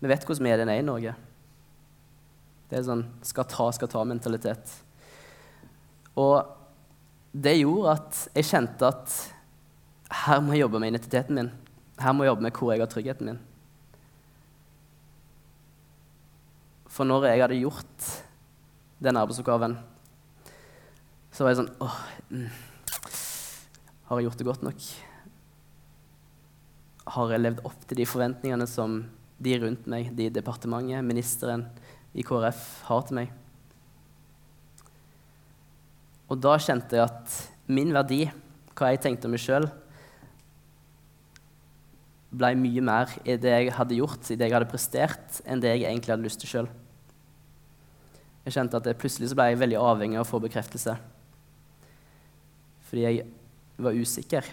Vi 0.01 0.11
vet 0.11 0.27
hvordan 0.27 0.43
mediene 0.43 0.75
er 0.75 0.83
i 0.83 0.85
Norge. 0.85 1.15
Det 2.67 2.77
er 2.77 2.83
sånn 2.83 3.05
skal 3.23 3.47
ta, 3.47 3.69
skal 3.71 3.89
ta-mentalitet. 3.89 4.73
Og 6.19 6.43
det 7.31 7.55
gjorde 7.61 7.95
at 7.95 8.21
jeg 8.35 8.49
kjente 8.51 8.91
at 8.91 9.15
her 10.25 10.43
må 10.43 10.55
jeg 10.55 10.65
jobbe 10.65 10.81
med 10.83 10.91
identiteten 10.91 11.39
min. 11.39 11.51
Her 11.99 12.15
må 12.15 12.25
jeg 12.25 12.33
jobbe 12.33 12.43
med 12.43 12.59
hvor 12.59 12.73
jeg 12.73 12.83
har 12.83 12.91
tryggheten 12.91 13.31
min. 13.31 13.39
For 16.95 17.07
når 17.07 17.27
jeg 17.27 17.43
hadde 17.43 17.59
gjort 17.59 18.07
den 19.03 19.19
arbeidsoppgaven 19.19 19.75
så 21.35 21.43
var 21.43 21.51
jeg 21.51 21.59
sånn 21.59 21.73
åh, 21.83 21.95
mm, 22.31 22.47
Har 24.07 24.19
jeg 24.19 24.29
gjort 24.29 24.39
det 24.39 24.47
godt 24.47 24.63
nok? 24.63 24.85
Har 27.15 27.33
jeg 27.33 27.43
levd 27.43 27.63
opp 27.67 27.81
til 27.89 27.99
de 27.99 28.05
forventningene 28.07 28.67
som 28.69 29.01
de 29.43 29.57
rundt 29.59 29.89
meg, 29.91 30.13
de 30.15 30.29
i 30.29 30.33
departementet, 30.33 31.03
ministeren 31.03 31.65
i 32.15 32.23
KrF, 32.23 32.61
har 32.87 33.03
til 33.05 33.19
meg? 33.19 33.33
Og 36.31 36.39
da 36.41 36.55
kjente 36.61 36.95
jeg 36.95 37.03
at 37.03 37.35
min 37.67 37.91
verdi, 37.93 38.23
hva 38.71 38.93
jeg 38.93 39.03
tenkte 39.03 39.27
om 39.27 39.35
meg 39.35 39.43
sjøl, 39.43 39.67
ble 42.35 42.53
mye 42.59 42.83
mer 42.83 43.11
i 43.27 43.35
det 43.39 43.51
jeg 43.51 43.75
hadde 43.75 43.99
gjort, 43.99 44.31
i 44.31 44.39
det 44.39 44.47
jeg 44.47 44.55
hadde 44.55 44.71
prestert, 44.71 45.43
enn 45.43 45.61
det 45.63 45.75
jeg 45.75 45.85
egentlig 45.89 46.15
hadde 46.15 46.29
lyst 46.29 46.41
til 46.41 46.53
sjøl. 46.53 46.71
Jeg 48.45 48.53
kjente 48.53 48.77
at 48.77 48.85
jeg 48.85 48.97
plutselig 49.01 49.33
ble 49.33 49.49
jeg 49.49 49.59
veldig 49.59 49.81
avhengig 49.81 50.19
av 50.19 50.27
å 50.27 50.29
få 50.29 50.41
bekreftelse 50.43 50.97
fordi 52.85 53.01
jeg 53.01 53.23
var 53.81 53.97
usikker 53.97 54.45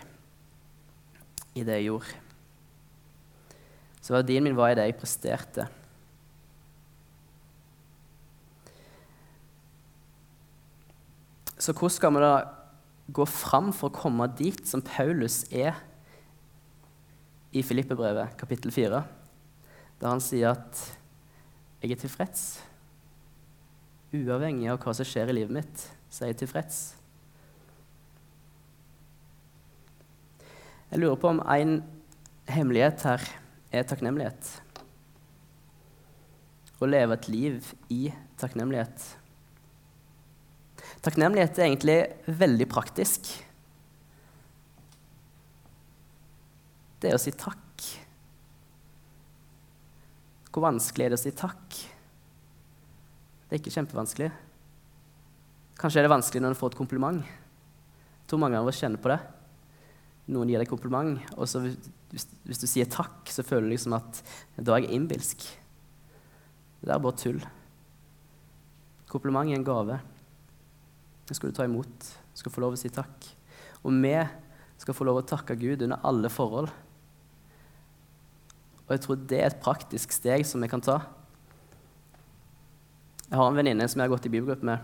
i 1.53 1.63
det 1.63 1.77
jeg 1.77 1.91
gjorde. 1.91 2.15
Så 4.03 4.17
verdien 4.17 4.43
min 4.43 4.57
var 4.57 4.73
i 4.73 4.79
det 4.79 4.87
jeg 4.89 4.97
presterte. 4.99 5.67
Så 11.55 11.71
hvordan 11.77 11.95
skal 11.95 12.17
vi 12.17 12.25
da 12.25 12.33
gå 13.15 13.29
fram 13.29 13.71
for 13.77 13.93
å 13.93 13.95
komme 13.95 14.27
dit 14.35 14.65
som 14.67 14.83
Paulus 14.83 15.45
er 15.53 15.77
i 17.53 17.63
Filippebrevet, 17.63 18.35
kapittel 18.41 18.73
4, 18.75 19.05
der 20.01 20.09
han 20.09 20.25
sier 20.25 20.57
at 20.57 20.99
'jeg 21.83 21.93
er 21.93 22.01
tilfreds'. 22.01 22.72
Uavhengig 24.13 24.69
av 24.69 24.81
hva 24.83 24.93
som 24.93 25.09
skjer 25.09 25.31
i 25.33 25.39
livet 25.39 25.55
mitt, 25.57 25.87
så 26.13 26.27
er 26.27 26.33
jeg 26.33 26.43
tilfreds. 26.43 26.81
Jeg 30.93 31.01
lurer 31.01 31.17
på 31.17 31.31
om 31.31 31.41
en 31.49 31.79
hemmelighet 32.53 33.07
her 33.09 33.25
er 33.73 33.87
takknemlighet. 33.89 34.51
Å 36.83 36.89
leve 36.91 37.17
et 37.17 37.29
liv 37.33 37.71
i 37.95 38.03
takknemlighet. 38.43 39.07
Takknemlighet 41.03 41.57
er 41.57 41.71
egentlig 41.71 41.97
veldig 42.43 42.69
praktisk. 42.69 43.31
Det 47.01 47.11
er 47.11 47.17
å 47.17 47.23
si 47.23 47.33
takk. 47.33 47.89
Hvor 50.53 50.67
vanskelig 50.69 51.07
er 51.07 51.15
det 51.15 51.23
å 51.23 51.25
si 51.25 51.33
takk? 51.35 51.81
Det 53.53 53.59
er 53.59 53.61
ikke 53.61 53.75
kjempevanskelig. 53.75 54.31
Kanskje 55.77 56.01
er 56.01 56.07
det 56.07 56.15
vanskelig 56.15 56.41
når 56.41 56.55
en 56.55 56.57
får 56.57 56.73
et 56.73 56.79
kompliment. 56.79 57.21
Jeg 57.21 58.31
tror 58.33 58.41
mange 58.41 58.57
av 58.57 58.71
oss 58.71 58.79
kjenner 58.81 59.03
på 59.03 59.13
det 59.13 59.21
noen 60.31 60.53
gir 60.53 60.63
deg 60.63 60.71
kompliment, 60.71 61.19
og 61.35 61.49
så 61.51 61.63
hvis, 61.65 62.29
hvis, 62.47 62.61
du 62.61 62.69
sier 62.71 62.89
takk, 62.91 63.27
så 63.31 63.45
føler 63.47 63.67
du 63.67 63.75
liksom 63.75 63.97
at 63.97 64.21
da 64.57 64.77
er 64.77 64.85
jeg 64.85 64.95
innbilsk. 64.97 65.47
Det 66.83 66.93
er 66.93 67.03
bare 67.03 67.19
tull. 67.19 67.41
Kompliment 69.11 69.51
er 69.51 69.59
en 69.59 69.67
gave. 69.67 69.99
Det 71.29 71.37
skal 71.37 71.51
du 71.51 71.57
ta 71.57 71.67
imot. 71.67 72.07
Du 72.33 72.41
skal 72.41 72.55
få 72.55 72.63
lov 72.65 72.77
å 72.77 72.81
si 72.81 72.91
takk. 72.93 73.29
Og 73.83 73.95
vi 74.03 74.15
skal 74.83 74.97
få 74.97 75.07
lov 75.07 75.21
å 75.21 75.27
takke 75.27 75.59
Gud 75.59 75.85
under 75.85 76.03
alle 76.07 76.31
forhold. 76.33 76.71
Og 78.83 78.95
jeg 78.95 79.05
tror 79.05 79.27
det 79.31 79.41
er 79.41 79.51
et 79.51 79.63
praktisk 79.63 80.15
steg 80.15 80.47
som 80.49 80.63
vi 80.63 80.71
kan 80.71 80.83
ta. 80.83 81.01
Jeg 83.33 83.41
har 83.41 83.49
en 83.49 83.57
venninne 83.57 83.87
som 83.89 83.97
jeg 83.97 84.11
har 84.11 84.13
gått 84.13 84.27
i 84.29 84.31
bibelgruppe 84.35 84.67
med. 84.69 84.83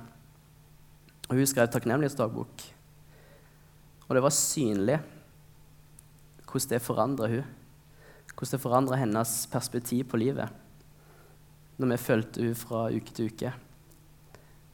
og 1.28 1.36
Hun 1.36 1.48
skrev 1.50 1.66
takknemlighetsdagbok. 1.68 2.62
Og 4.06 4.14
det 4.16 4.22
var 4.24 4.32
synlig 4.32 4.94
hvordan 6.48 6.70
det 6.70 6.78
forandra 6.80 7.28
hun. 7.28 7.50
Hvordan 8.32 8.54
det 8.54 8.60
forandra 8.62 9.00
hennes 9.02 9.34
perspektiv 9.52 10.06
på 10.08 10.22
livet 10.22 10.48
når 11.76 11.92
vi 11.92 11.98
fulgte 12.00 12.46
hun 12.46 12.56
fra 12.56 12.86
uke 12.88 13.12
til 13.12 13.28
uke. 13.28 13.52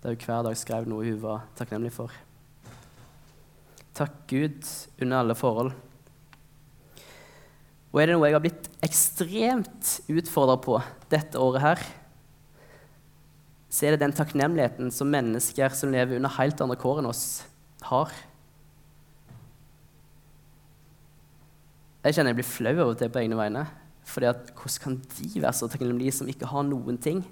Der 0.05 0.15
hun 0.15 0.23
hver 0.23 0.47
dag 0.47 0.61
skrev 0.63 0.87
noe 0.87 1.09
hun 1.11 1.19
var 1.27 1.43
takknemlig 1.59 1.91
for. 1.99 2.15
Takk 3.99 4.23
Gud 4.31 4.71
under 5.03 5.19
alle 5.19 5.35
forhold. 5.35 5.75
Og 7.91 7.99
er 7.99 8.07
det 8.07 8.15
noe 8.15 8.31
jeg 8.31 8.39
har 8.39 8.47
blitt 8.47 8.71
ekstremt 8.87 9.93
utfordra 10.15 10.61
på 10.63 10.79
dette 11.11 11.43
året 11.43 11.67
her, 11.67 11.87
så 13.75 13.89
er 13.89 13.95
det 13.95 14.05
den 14.05 14.15
takknemligheten 14.15 14.93
som 14.95 15.11
mennesker 15.11 15.73
som 15.75 15.91
lever 15.91 16.21
under 16.21 16.31
helt 16.37 16.61
andre 16.63 16.79
kår 16.79 17.01
enn 17.01 17.11
oss, 17.11 17.25
har. 17.85 18.13
Jeg 22.05 22.15
kjenner 22.15 22.31
jeg 22.31 22.39
blir 22.39 22.47
flau 22.47 22.75
og 22.85 22.95
til 23.01 23.11
på 23.11 23.25
egne 23.25 23.39
vegne. 23.41 23.65
At, 23.65 24.53
Hvordan 24.55 24.79
kan 24.85 24.99
de 25.17 25.43
være 25.43 25.57
så 25.59 25.67
takknemlige 25.73 26.15
som 26.15 26.31
ikke 26.31 26.47
har 26.53 26.67
noen 26.69 27.01
ting? 27.03 27.25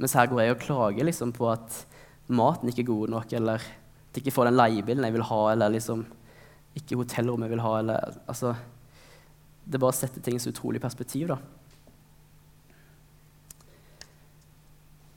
Mens 0.00 0.16
her 0.18 0.26
går 0.26 0.40
jeg 0.42 0.56
og 0.56 0.62
klager 0.64 1.06
liksom, 1.06 1.30
på 1.36 1.46
at 1.52 1.84
maten 2.26 2.72
ikke 2.72 2.82
er 2.82 2.90
god 2.90 3.14
nok, 3.14 3.32
eller 3.38 3.62
at 3.62 4.16
jeg 4.16 4.24
ikke 4.24 4.34
får 4.34 4.50
den 4.50 4.58
leiebilen 4.58 5.06
jeg 5.06 5.14
vil 5.14 5.28
ha, 5.30 5.42
eller 5.52 5.76
liksom, 5.76 6.06
ikke 6.74 6.98
hotellrommet 6.98 7.46
jeg 7.46 7.54
vil 7.54 7.62
ha. 7.68 7.74
Eller, 7.84 8.18
altså, 8.26 8.56
det 9.62 9.80
bare 9.80 9.94
setter 9.94 10.24
ting 10.24 10.40
så 10.42 10.50
utrolig 10.50 10.82
perspektiv. 10.82 11.28
da. 11.30 11.38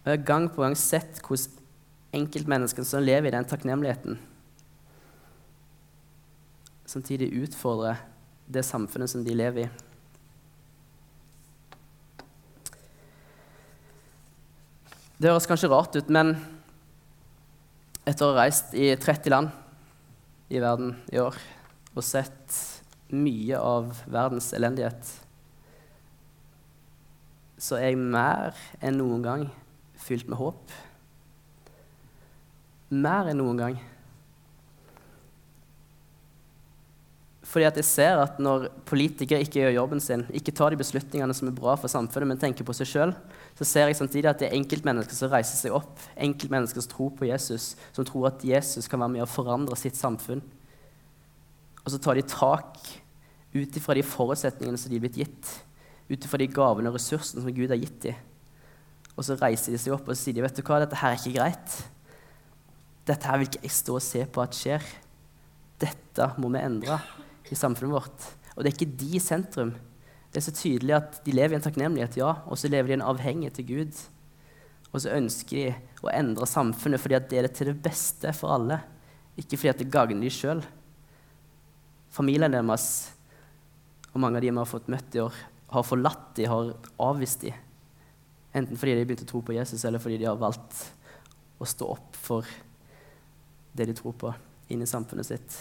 Jeg 0.07 0.21
har 0.21 0.23
gang 0.23 0.45
på 0.47 0.61
gang 0.63 0.71
sett 0.79 1.17
hvordan 1.19 1.65
enkeltmenneskene 2.15 2.87
som 2.87 3.03
lever 3.03 3.27
i 3.27 3.33
den 3.35 3.43
takknemligheten, 3.43 4.15
samtidig 6.87 7.27
utfordrer 7.41 7.99
det 8.47 8.63
samfunnet 8.63 9.11
som 9.11 9.25
de 9.25 9.35
lever 9.35 9.65
i. 9.65 9.67
Det 15.19 15.27
høres 15.27 15.49
kanskje 15.51 15.73
rart 15.75 15.99
ut, 15.99 16.07
men 16.07 16.37
etter 18.07 18.23
å 18.23 18.31
ha 18.31 18.45
reist 18.45 18.71
i 18.79 18.93
30 18.95 19.35
land 19.35 19.51
i 20.47 20.63
verden 20.63 20.95
i 21.11 21.19
år 21.19 21.35
og 21.91 22.03
sett 22.13 22.63
mye 23.11 23.59
av 23.59 23.91
verdens 24.07 24.53
elendighet, 24.55 25.15
så 27.59 27.81
er 27.83 27.89
jeg 27.91 28.03
mer 28.07 28.55
enn 28.79 29.03
noen 29.03 29.31
gang 29.33 29.49
fylt 30.01 30.29
med 30.29 30.39
håp. 30.39 30.73
Mer 32.93 33.31
enn 33.31 33.41
noen 33.41 33.59
gang. 33.59 33.79
Fordi 37.47 37.63
at 37.63 37.77
jeg 37.79 37.87
ser 37.87 38.19
at 38.19 38.39
når 38.43 38.67
politikere 38.87 39.39
ikke 39.45 39.61
gjør 39.61 39.77
jobben 39.77 40.01
sin, 40.03 40.25
ikke 40.35 40.51
tar 40.55 40.73
de 40.73 40.79
beslutningene 40.81 41.35
som 41.35 41.47
er 41.47 41.55
bra 41.55 41.77
for 41.79 41.91
samfunnet, 41.91 42.27
men 42.27 42.41
tenker 42.41 42.67
på 42.67 42.75
seg 42.75 42.89
sjøl, 42.89 43.13
så 43.55 43.67
ser 43.67 43.87
jeg 43.87 43.99
samtidig 43.99 44.27
at 44.29 44.41
det 44.41 44.49
er 44.49 44.57
enkeltmennesker 44.57 45.15
som 45.15 45.31
reiser 45.31 45.55
seg 45.55 45.75
opp, 45.75 45.95
enkeltmennesker 46.19 46.83
som 46.83 46.91
tror 46.91 47.13
på 47.15 47.29
Jesus, 47.29 47.69
som 47.95 48.07
tror 48.07 48.27
at 48.33 48.43
Jesus 48.43 48.91
kan 48.91 48.99
være 48.99 49.15
med 49.15 49.23
å 49.23 49.31
forandre 49.31 49.79
sitt 49.79 49.95
samfunn. 49.95 50.43
Og 51.85 51.93
så 51.93 52.01
tar 52.03 52.19
de 52.19 52.27
tak 52.27 52.81
ut 53.55 53.79
ifra 53.79 53.95
de 53.95 54.03
forutsetningene 54.03 54.79
som 54.81 54.91
de 54.91 54.99
er 54.99 55.05
blitt 55.07 55.21
gitt, 55.23 55.53
ut 56.11 56.27
ifra 56.27 56.41
de 56.43 56.49
gavene 56.51 56.91
og 56.91 56.99
ressursene 56.99 57.45
som 57.45 57.55
Gud 57.55 57.71
har 57.71 57.79
gitt 57.79 58.01
dem. 58.09 58.19
Og 59.17 59.25
så 59.25 59.37
reiser 59.39 59.73
de 59.73 59.81
seg 59.81 59.95
opp 59.95 60.07
og 60.07 60.17
sier 60.17 60.37
de, 60.37 60.43
vet 60.45 60.57
du 60.57 60.61
hva, 60.61 60.79
dette 60.83 60.99
her 61.01 61.15
er 61.15 61.19
ikke 61.19 61.35
greit. 61.39 61.77
Dette 63.07 63.29
her 63.29 63.39
vil 63.41 63.49
ikke 63.49 63.63
jeg 63.65 63.73
stå 63.73 63.97
og 63.97 64.05
se 64.05 64.23
på 64.29 64.43
at 64.43 64.57
skjer. 64.57 64.85
Dette 65.81 66.29
må 66.37 66.51
vi 66.53 66.61
endre 66.61 66.99
i 67.49 67.57
samfunnet 67.57 67.95
vårt. 67.95 68.27
Og 68.55 68.61
det 68.61 68.71
er 68.71 68.77
ikke 68.77 68.99
de 68.99 69.09
i 69.17 69.23
sentrum. 69.23 69.73
Det 70.29 70.41
er 70.41 70.45
så 70.45 70.53
tydelig 70.53 70.95
at 70.97 71.19
de 71.25 71.33
lever 71.33 71.55
i 71.55 71.57
en 71.57 71.65
takknemlighet, 71.65 72.19
ja, 72.19 72.35
og 72.45 72.59
så 72.59 72.69
lever 72.69 72.91
de 72.91 72.95
i 72.95 72.99
en 72.99 73.07
avhengighet 73.09 73.57
til 73.57 73.67
Gud. 73.71 73.99
Og 74.91 75.01
så 75.01 75.13
ønsker 75.15 75.57
de 75.57 76.05
å 76.05 76.11
endre 76.13 76.47
samfunnet 76.49 77.01
fordi 77.01 77.21
det 77.29 77.39
er 77.39 77.47
det 77.47 77.53
til 77.57 77.71
det 77.71 77.77
beste 77.85 78.33
for 78.37 78.53
alle, 78.57 78.81
ikke 79.39 79.57
fordi 79.57 79.83
det 79.83 79.93
gagner 79.93 80.25
de 80.25 80.33
sjøl. 80.33 80.61
Familien 82.13 82.53
deres 82.53 82.89
og 84.13 84.21
mange 84.23 84.39
av 84.39 84.45
de 84.45 84.51
vi 84.51 84.57
har 84.57 84.69
fått 84.69 84.89
møtt 84.91 85.15
i 85.17 85.21
år, 85.21 85.39
har 85.73 85.85
forlatt 85.85 86.29
de, 86.37 86.47
har 86.49 86.73
avvist 87.03 87.43
de. 87.45 87.53
Enten 88.55 88.79
fordi 88.79 88.95
de 88.95 89.05
begynte 89.07 89.27
å 89.27 89.31
tro 89.31 89.41
på 89.45 89.55
Jesus, 89.57 89.83
eller 89.85 90.01
fordi 90.01 90.19
de 90.21 90.29
har 90.29 90.39
valgt 90.39 90.85
å 91.57 91.65
stå 91.67 91.89
opp 91.97 92.15
for 92.15 92.47
det 93.77 93.89
de 93.89 93.95
tror 93.97 94.15
på, 94.17 94.31
inn 94.73 94.81
i 94.81 94.89
samfunnet 94.89 95.27
sitt. 95.27 95.57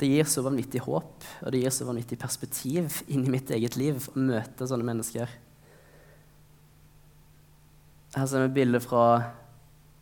Det 0.00 0.08
gir 0.08 0.24
så 0.24 0.40
vanvittig 0.40 0.80
håp 0.86 1.24
og 1.44 1.52
det 1.52 1.60
gir 1.60 1.72
så 1.76 1.84
vanvittig 1.84 2.16
perspektiv 2.20 3.02
inn 3.12 3.26
i 3.26 3.32
mitt 3.34 3.50
eget 3.52 3.76
liv 3.76 4.06
å 4.08 4.16
møte 4.16 4.68
sånne 4.68 4.86
mennesker. 4.88 5.28
Her 8.14 8.26
ser 8.26 8.46
vi 8.46 8.48
et 8.48 8.56
bilde 8.56 8.80
fra 8.80 9.02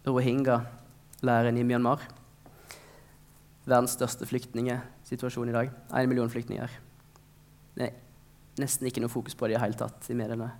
rohingya-leiren 0.06 1.58
i 1.58 1.66
Myanmar. 1.66 2.06
Verdens 3.68 3.94
største 3.98 4.26
flyktningsituasjon 4.28 5.50
i 5.50 5.56
dag. 5.56 5.72
Én 5.92 6.08
million 6.08 6.30
flyktninger. 6.32 6.72
Det 7.76 7.90
er 7.90 8.62
nesten 8.62 8.88
ikke 8.88 9.02
noe 9.04 9.12
fokus 9.12 9.36
på 9.36 9.46
det 9.46 9.54
i 9.54 9.58
det 9.58 9.64
hele 9.66 9.78
tatt 9.78 10.08
i 10.08 10.16
mediene. 10.16 10.50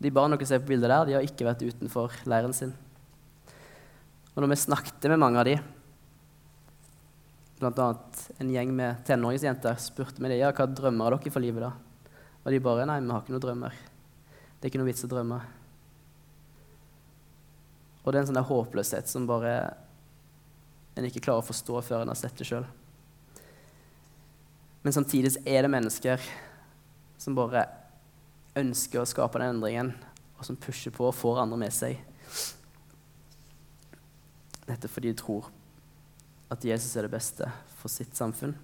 De 0.00 0.12
barna 0.12 0.36
dere 0.36 0.48
ser 0.48 0.60
på 0.64 0.72
bildet 0.72 0.90
der, 0.92 1.06
de 1.08 1.16
har 1.16 1.24
ikke 1.24 1.46
vært 1.46 1.64
utenfor 1.64 2.16
leiren 2.28 2.54
sin. 2.56 2.74
Og 4.34 4.42
når 4.42 4.52
vi 4.52 4.58
snakket 4.66 5.08
med 5.12 5.20
mange 5.22 5.40
av 5.40 5.48
dem, 5.48 5.72
bl.a. 7.56 7.86
en 8.36 8.50
gjeng 8.52 8.72
med 8.76 9.04
tenåringsjenter 9.08 9.78
spurte 9.80 10.20
meg 10.20 10.34
ja, 10.36 10.50
hva 10.52 10.66
drømmer 10.68 11.16
dere 11.16 11.32
for 11.32 11.44
livet. 11.44 11.64
da? 11.64 11.72
Og 12.44 12.52
de 12.52 12.60
bare 12.60 12.84
nei, 12.88 12.98
vi 13.00 13.14
har 13.14 13.24
ikke 13.24 13.32
noen 13.32 13.44
drømmer. 13.46 13.78
Det 14.56 14.66
er 14.66 14.72
ikke 14.72 14.82
noe 14.82 14.90
vits 14.90 15.06
å 15.06 15.10
drømme. 15.12 15.40
Og 18.04 18.12
det 18.12 18.18
er 18.18 18.22
en 18.22 18.28
sånn 18.30 18.44
håpløshet 18.48 19.08
som 19.10 19.24
bare 19.26 19.56
en 20.96 21.06
ikke 21.06 21.22
klarer 21.26 21.44
å 21.44 21.46
forstå 21.46 21.80
før 21.84 22.02
en 22.02 22.12
har 22.12 22.18
sett 22.18 22.36
det 22.40 22.48
sjøl. 22.48 22.66
Men 24.86 24.94
samtidig 24.94 25.34
er 25.44 25.66
det 25.66 25.72
mennesker 25.72 26.22
som 27.20 27.36
bare 27.36 27.66
ønsker 28.56 29.02
å 29.02 29.08
skape 29.08 29.40
den 29.40 29.56
endringen, 29.56 29.92
og 30.36 30.44
som 30.46 30.58
pusher 30.60 30.92
på 30.94 31.08
og 31.08 31.16
får 31.16 31.42
andre 31.42 31.58
med 31.60 31.74
seg. 31.74 31.98
Dette 34.66 34.90
fordi 34.90 35.12
de 35.12 35.20
tror 35.20 35.50
at 36.52 36.64
Jesus 36.64 36.94
er 36.96 37.06
det 37.06 37.12
beste 37.12 37.48
for 37.80 37.92
sitt 37.92 38.16
samfunn. 38.16 38.54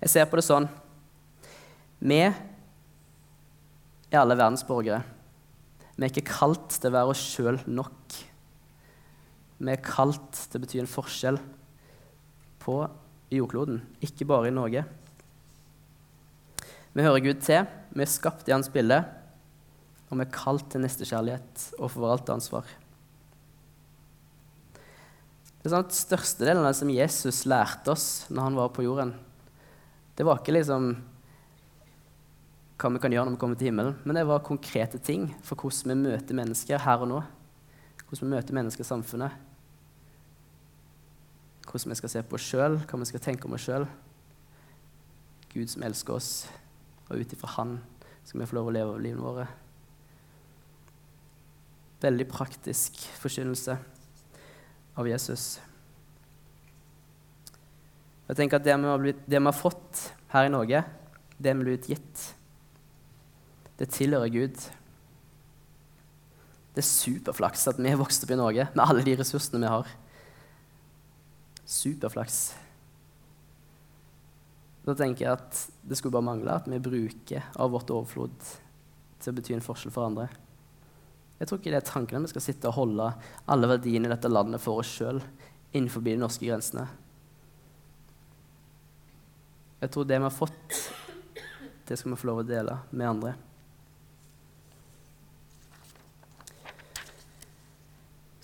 Jeg 0.00 0.12
ser 0.14 0.28
på 0.30 0.38
det 0.38 0.46
sånn 0.46 0.64
Vi 2.00 2.22
er 2.24 2.32
alle 4.16 4.36
verdens 4.38 4.64
borgere. 4.64 5.02
Vi 5.92 6.06
er 6.06 6.12
ikke 6.14 6.32
kalt 6.32 6.72
til 6.72 6.88
å 6.88 6.94
være 6.96 7.12
oss 7.12 7.20
sjøl 7.34 7.60
nok. 7.68 8.29
Vi 9.60 9.68
er 9.68 9.82
kalt 9.84 10.32
til 10.48 10.56
å 10.56 10.62
bety 10.62 10.80
en 10.80 10.88
forskjell 10.88 11.36
på 12.60 12.76
jordkloden, 13.30 13.82
ikke 14.02 14.26
bare 14.28 14.48
i 14.48 14.54
Norge. 14.54 14.86
Vi 16.96 17.04
hører 17.04 17.22
Gud 17.22 17.42
til, 17.44 17.66
vi 17.94 18.02
er 18.02 18.10
skapt 18.10 18.48
i 18.48 18.54
Hans 18.54 18.70
bilde, 18.72 19.02
og 20.08 20.16
vi 20.18 20.24
er 20.24 20.32
kalt 20.34 20.70
til 20.72 20.82
nestekjærlighet 20.82 21.66
og 21.78 21.92
forvalteransvar. 21.92 22.72
Det 25.60 25.68
er 25.68 25.74
sånn 25.74 25.84
at 25.84 25.94
Størstedelen 25.94 26.64
av 26.64 26.72
det 26.72 26.78
som 26.80 26.90
Jesus 26.90 27.44
lærte 27.44 27.92
oss 27.92 28.06
når 28.32 28.46
han 28.48 28.58
var 28.58 28.72
på 28.72 28.86
jorden, 28.86 29.12
det 30.16 30.24
var 30.26 30.40
ikke 30.40 30.56
liksom 30.56 30.90
hva 32.80 32.88
vi 32.94 33.00
kan 33.00 33.12
gjøre 33.12 33.28
når 33.28 33.36
vi 33.36 33.40
kommer 33.42 33.60
til 33.60 33.68
himmelen, 33.68 33.94
men 34.08 34.16
det 34.16 34.24
var 34.28 34.42
konkrete 34.44 34.98
ting 35.04 35.28
for 35.44 35.60
hvordan 35.60 35.92
vi 35.92 36.10
møter 36.10 36.36
mennesker 36.36 36.80
her 36.80 37.04
og 37.04 37.10
nå. 37.12 37.20
Hvordan 38.08 38.24
vi 38.24 38.34
møter 38.34 38.56
mennesker 38.56 38.84
i 38.84 38.88
samfunnet. 38.88 39.49
Hvordan 41.70 41.92
vi 41.92 41.98
skal 42.00 42.10
se 42.10 42.22
på 42.26 42.34
oss 42.34 42.46
sjøl, 42.50 42.80
hva 42.82 42.98
vi 42.98 43.06
skal 43.06 43.22
tenke 43.22 43.46
om 43.46 43.54
oss 43.54 43.68
sjøl. 43.68 43.84
Gud 45.52 45.70
som 45.70 45.84
elsker 45.86 46.16
oss, 46.16 46.30
og 47.08 47.22
ut 47.22 47.34
ifra 47.34 47.54
Han 47.56 47.78
skal 48.26 48.42
vi 48.42 48.48
få 48.50 48.58
lov 48.58 48.70
å 48.70 48.74
leve 48.74 48.94
av 48.94 49.02
livene 49.02 49.22
våre. 49.22 49.46
Veldig 52.02 52.26
praktisk 52.30 52.98
forkynnelse 53.20 53.76
av 54.98 55.08
Jesus. 55.10 55.60
Jeg 58.30 58.38
tenker 58.38 58.60
at 58.60 58.66
Det 58.66 58.76
vi 58.78 58.90
har, 58.90 58.98
blitt, 59.02 59.22
det 59.26 59.38
vi 59.38 59.50
har 59.50 59.56
fått 59.56 60.04
her 60.34 60.46
i 60.46 60.52
Norge, 60.52 60.84
det 61.38 61.54
vi 61.56 61.66
blir 61.66 61.90
gitt. 61.94 62.26
Det 63.78 63.90
tilhører 63.94 64.30
Gud. 64.30 64.58
Det 66.74 66.82
er 66.82 66.86
superflaks 66.86 67.66
at 67.70 67.80
vi 67.80 67.90
er 67.90 67.98
vokst 67.98 68.26
opp 68.26 68.34
i 68.34 68.38
Norge 68.38 68.68
med 68.74 68.84
alle 68.84 69.06
de 69.06 69.16
ressursene 69.18 69.62
vi 69.62 69.72
har. 69.72 69.99
Superflaks. 71.70 72.40
Da 74.82 74.94
tenker 74.96 75.26
jeg 75.26 75.36
at 75.36 75.58
det 75.86 75.98
skulle 75.98 76.16
bare 76.16 76.26
mangle 76.26 76.54
at 76.56 76.68
vi 76.70 76.80
bruker 76.82 77.50
av 77.60 77.70
vårt 77.74 77.92
overflod 77.94 78.34
til 79.20 79.30
å 79.30 79.36
bety 79.36 79.54
en 79.54 79.62
forskjell 79.62 79.94
for 79.94 80.08
andre. 80.08 80.26
Jeg 81.38 81.48
tror 81.48 81.60
ikke 81.60 81.72
det 81.72 81.78
er 81.78 81.86
tanken 81.88 82.18
at 82.18 82.26
vi 82.26 82.32
skal 82.34 82.44
sitte 82.44 82.68
og 82.68 82.78
holde 82.80 83.06
alle 83.48 83.68
verdiene 83.70 84.08
i 84.08 84.12
dette 84.12 84.28
landet 84.32 84.60
for 84.64 84.82
oss 84.82 84.90
sjøl 84.90 85.22
innenfor 85.70 86.02
de 86.04 86.16
norske 86.18 86.48
grensene. 86.48 86.88
Jeg 89.80 89.94
tror 89.94 90.08
det 90.08 90.18
vi 90.18 90.26
har 90.26 90.34
fått, 90.34 90.80
det 91.88 91.96
skal 91.96 92.12
vi 92.12 92.18
få 92.20 92.28
lov 92.28 92.42
å 92.42 92.48
dele 92.50 92.76
med 92.90 93.08
andre. 93.08 93.36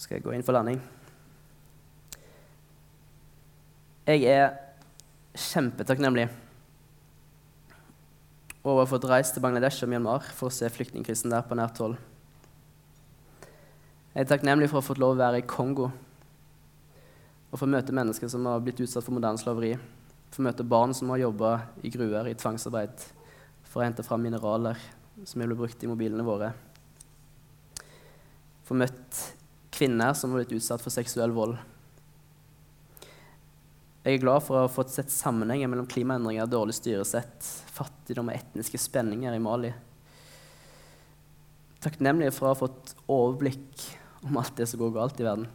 Skal 0.00 0.16
jeg 0.16 0.24
gå 0.24 0.32
inn 0.36 0.46
for 0.46 0.56
landing? 0.56 0.80
Jeg 4.06 4.22
er 4.30 4.52
kjempetakknemlig 5.34 6.28
over 8.62 8.76
å 8.76 8.84
ha 8.84 8.86
fått 8.86 9.06
reist 9.10 9.34
til 9.34 9.42
Bangladesh 9.42 9.82
og 9.82 9.90
Myanmar 9.90 10.28
for 10.30 10.46
å 10.46 10.54
se 10.54 10.70
flyktningkrisen 10.70 11.34
der 11.34 11.42
på 11.42 11.58
nært 11.58 11.80
hold. 11.82 11.96
Jeg 14.14 14.22
er 14.22 14.30
takknemlig 14.30 14.70
for 14.70 14.78
å 14.78 14.84
ha 14.84 14.86
fått 14.86 15.02
lov 15.02 15.16
å 15.16 15.18
være 15.18 15.42
i 15.42 15.48
Kongo 15.50 15.90
og 17.50 17.58
få 17.58 17.66
møte 17.66 17.98
mennesker 17.98 18.30
som 18.30 18.46
har 18.46 18.62
blitt 18.62 18.84
utsatt 18.86 19.02
for 19.02 19.18
moderne 19.18 19.42
slaveri. 19.42 19.74
Få 20.30 20.46
møte 20.46 20.62
barn 20.62 20.94
som 20.94 21.10
har 21.10 21.24
jobba 21.26 21.56
i 21.82 21.90
gruer, 21.90 22.30
i 22.30 22.38
tvangsarbeid 22.38 23.10
for 23.66 23.82
å 23.82 23.88
hente 23.88 24.06
fram 24.06 24.22
mineraler 24.22 24.78
som 25.24 25.42
blir 25.42 25.58
brukt 25.58 25.82
i 25.82 25.90
mobilene 25.90 26.22
våre. 26.22 26.54
Få 28.70 28.78
møtt 28.78 29.24
kvinner 29.74 30.14
som 30.14 30.30
har 30.30 30.44
blitt 30.44 30.60
utsatt 30.60 30.84
for 30.84 30.94
seksuell 30.94 31.34
vold. 31.34 31.58
Jeg 34.06 34.20
er 34.20 34.22
glad 34.22 34.44
for 34.46 34.54
å 34.54 34.60
ha 34.62 34.70
fått 34.70 34.92
sett 34.94 35.10
sammenhenger 35.10 35.66
mellom 35.66 35.88
klimaendringer, 35.90 36.46
dårlig 36.46 36.76
styresett, 36.76 37.42
fattigdom 37.74 38.28
og 38.30 38.36
etniske 38.36 38.78
spenninger 38.78 39.34
i 39.34 39.40
Mali. 39.42 39.72
Takknemlig 41.82 42.28
for 42.36 42.46
å 42.46 42.52
ha 42.52 42.58
fått 42.60 42.92
overblikk 43.10 43.82
om 44.28 44.38
alt 44.38 44.54
det 44.60 44.68
som 44.70 44.78
går 44.78 44.92
galt 44.94 45.18
i 45.18 45.26
verden. 45.26 45.48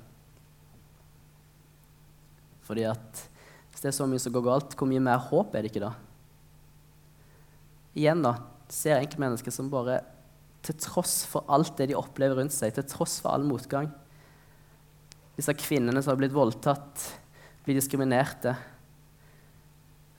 Fordi 2.67 2.83
at 2.91 3.23
hvis 3.71 3.85
det 3.85 3.93
er 3.93 3.95
så 4.01 4.09
mye 4.11 4.19
som 4.19 4.35
går 4.35 4.43
galt, 4.49 4.75
hvor 4.75 4.91
mye 4.91 5.05
mer 5.07 5.23
håp 5.31 5.55
er 5.55 5.63
det 5.63 5.71
ikke 5.71 5.85
da? 5.85 5.93
Igjen 7.95 8.27
da, 8.27 8.35
ser 8.67 8.97
enkeltmennesker 8.97 9.55
som 9.55 9.71
bare, 9.71 10.01
til 10.67 10.75
tross 10.89 11.21
for 11.23 11.47
alt 11.47 11.77
det 11.79 11.93
de 11.93 11.99
opplever 12.03 12.43
rundt 12.43 12.51
seg, 12.51 12.75
til 12.75 12.91
tross 12.91 13.15
for 13.23 13.31
all 13.31 13.47
motgang 13.47 13.87
Disse 15.37 15.55
kvinnene 15.57 16.03
som 16.03 16.11
har 16.11 16.19
blitt 16.19 16.35
voldtatt, 16.35 17.05
blir 17.65 17.77
diskriminerte. 17.77 18.55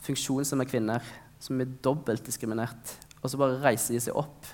Funksjonshemmede 0.02 0.70
kvinner 0.70 1.12
som 1.42 1.60
er 1.62 1.72
dobbelt 1.84 2.24
diskriminert. 2.26 2.96
Og 3.22 3.30
så 3.30 3.38
bare 3.40 3.60
reiser 3.62 3.96
de 3.96 4.02
seg 4.02 4.18
opp 4.18 4.50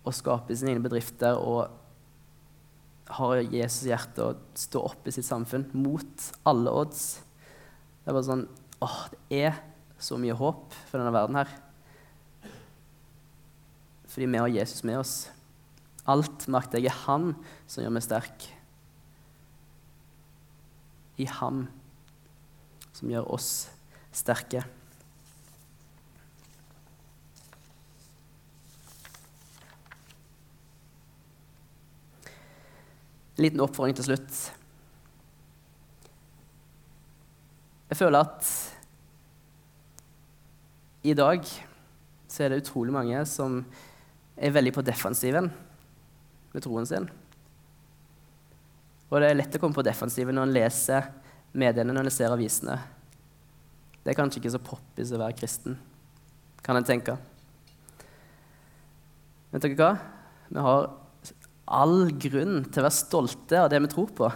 og 0.00 0.16
skaper 0.16 0.56
sine 0.56 0.72
egne 0.72 0.84
bedrifter 0.84 1.36
og 1.36 1.68
har 3.10 3.40
Jesus 3.42 3.88
hjerte 3.88 4.24
og 4.24 4.44
står 4.58 4.92
opp 4.92 5.08
i 5.08 5.14
sitt 5.14 5.26
samfunn 5.26 5.66
mot 5.76 6.28
alle 6.48 6.72
odds. 6.82 7.02
Det 8.00 8.10
er 8.10 8.16
bare 8.16 8.28
sånn 8.28 8.46
åh, 8.80 9.00
det 9.12 9.42
er 9.42 9.58
så 10.00 10.16
mye 10.20 10.36
håp 10.36 10.76
for 10.88 11.00
denne 11.00 11.12
verden 11.12 11.36
her. 11.40 11.50
Fordi 14.10 14.26
vi 14.26 14.40
har 14.40 14.54
Jesus 14.54 14.84
med 14.86 15.00
oss. 15.02 15.14
Alt 16.08 16.48
makter 16.50 16.80
jeg 16.80 16.90
er 16.90 17.02
Han 17.04 17.34
som 17.68 17.84
gjør 17.84 17.94
meg 17.94 18.06
sterk. 18.06 18.48
I 21.20 21.26
Ham 21.38 21.66
som 22.96 23.10
gjør 23.10 23.28
oss 23.36 23.50
sterke. 24.14 24.64
En 33.36 33.46
liten 33.46 33.62
oppfordring 33.64 33.96
til 33.96 34.10
slutt. 34.10 34.40
Jeg 37.90 37.98
føler 37.98 38.26
at 38.26 38.50
i 41.08 41.14
dag 41.16 41.46
så 42.28 42.44
er 42.44 42.52
det 42.52 42.60
utrolig 42.62 42.92
mange 42.94 43.22
som 43.26 43.62
er 44.36 44.52
veldig 44.52 44.74
på 44.76 44.84
defensiven 44.84 45.48
med 46.52 46.64
troen 46.64 46.86
sin. 46.86 47.08
Og 49.10 49.18
det 49.18 49.30
er 49.30 49.38
lett 49.40 49.56
å 49.58 49.60
komme 49.62 49.74
på 49.74 49.84
defensiven 49.86 50.36
når 50.38 50.46
en 50.46 50.54
leser 50.54 51.08
mediene, 51.58 51.92
når 51.92 52.06
en 52.06 52.14
ser 52.14 52.30
avisene. 52.30 52.76
Det 54.00 54.12
er 54.12 54.18
kanskje 54.18 54.40
ikke 54.40 54.54
så 54.54 54.62
poppis 54.62 55.10
å 55.12 55.20
være 55.20 55.36
kristen, 55.36 55.74
kan 56.64 56.78
en 56.78 56.86
tenke. 56.86 57.16
Vet 59.50 59.66
dere 59.66 59.76
hva? 59.76 59.90
Vi 60.50 60.62
har 60.62 60.86
all 61.70 61.98
grunn 62.22 62.62
til 62.66 62.82
å 62.82 62.86
være 62.86 62.94
stolte 62.96 63.58
av 63.58 63.68
det 63.70 63.82
vi 63.82 63.90
tror 63.90 64.14
på. 64.14 64.30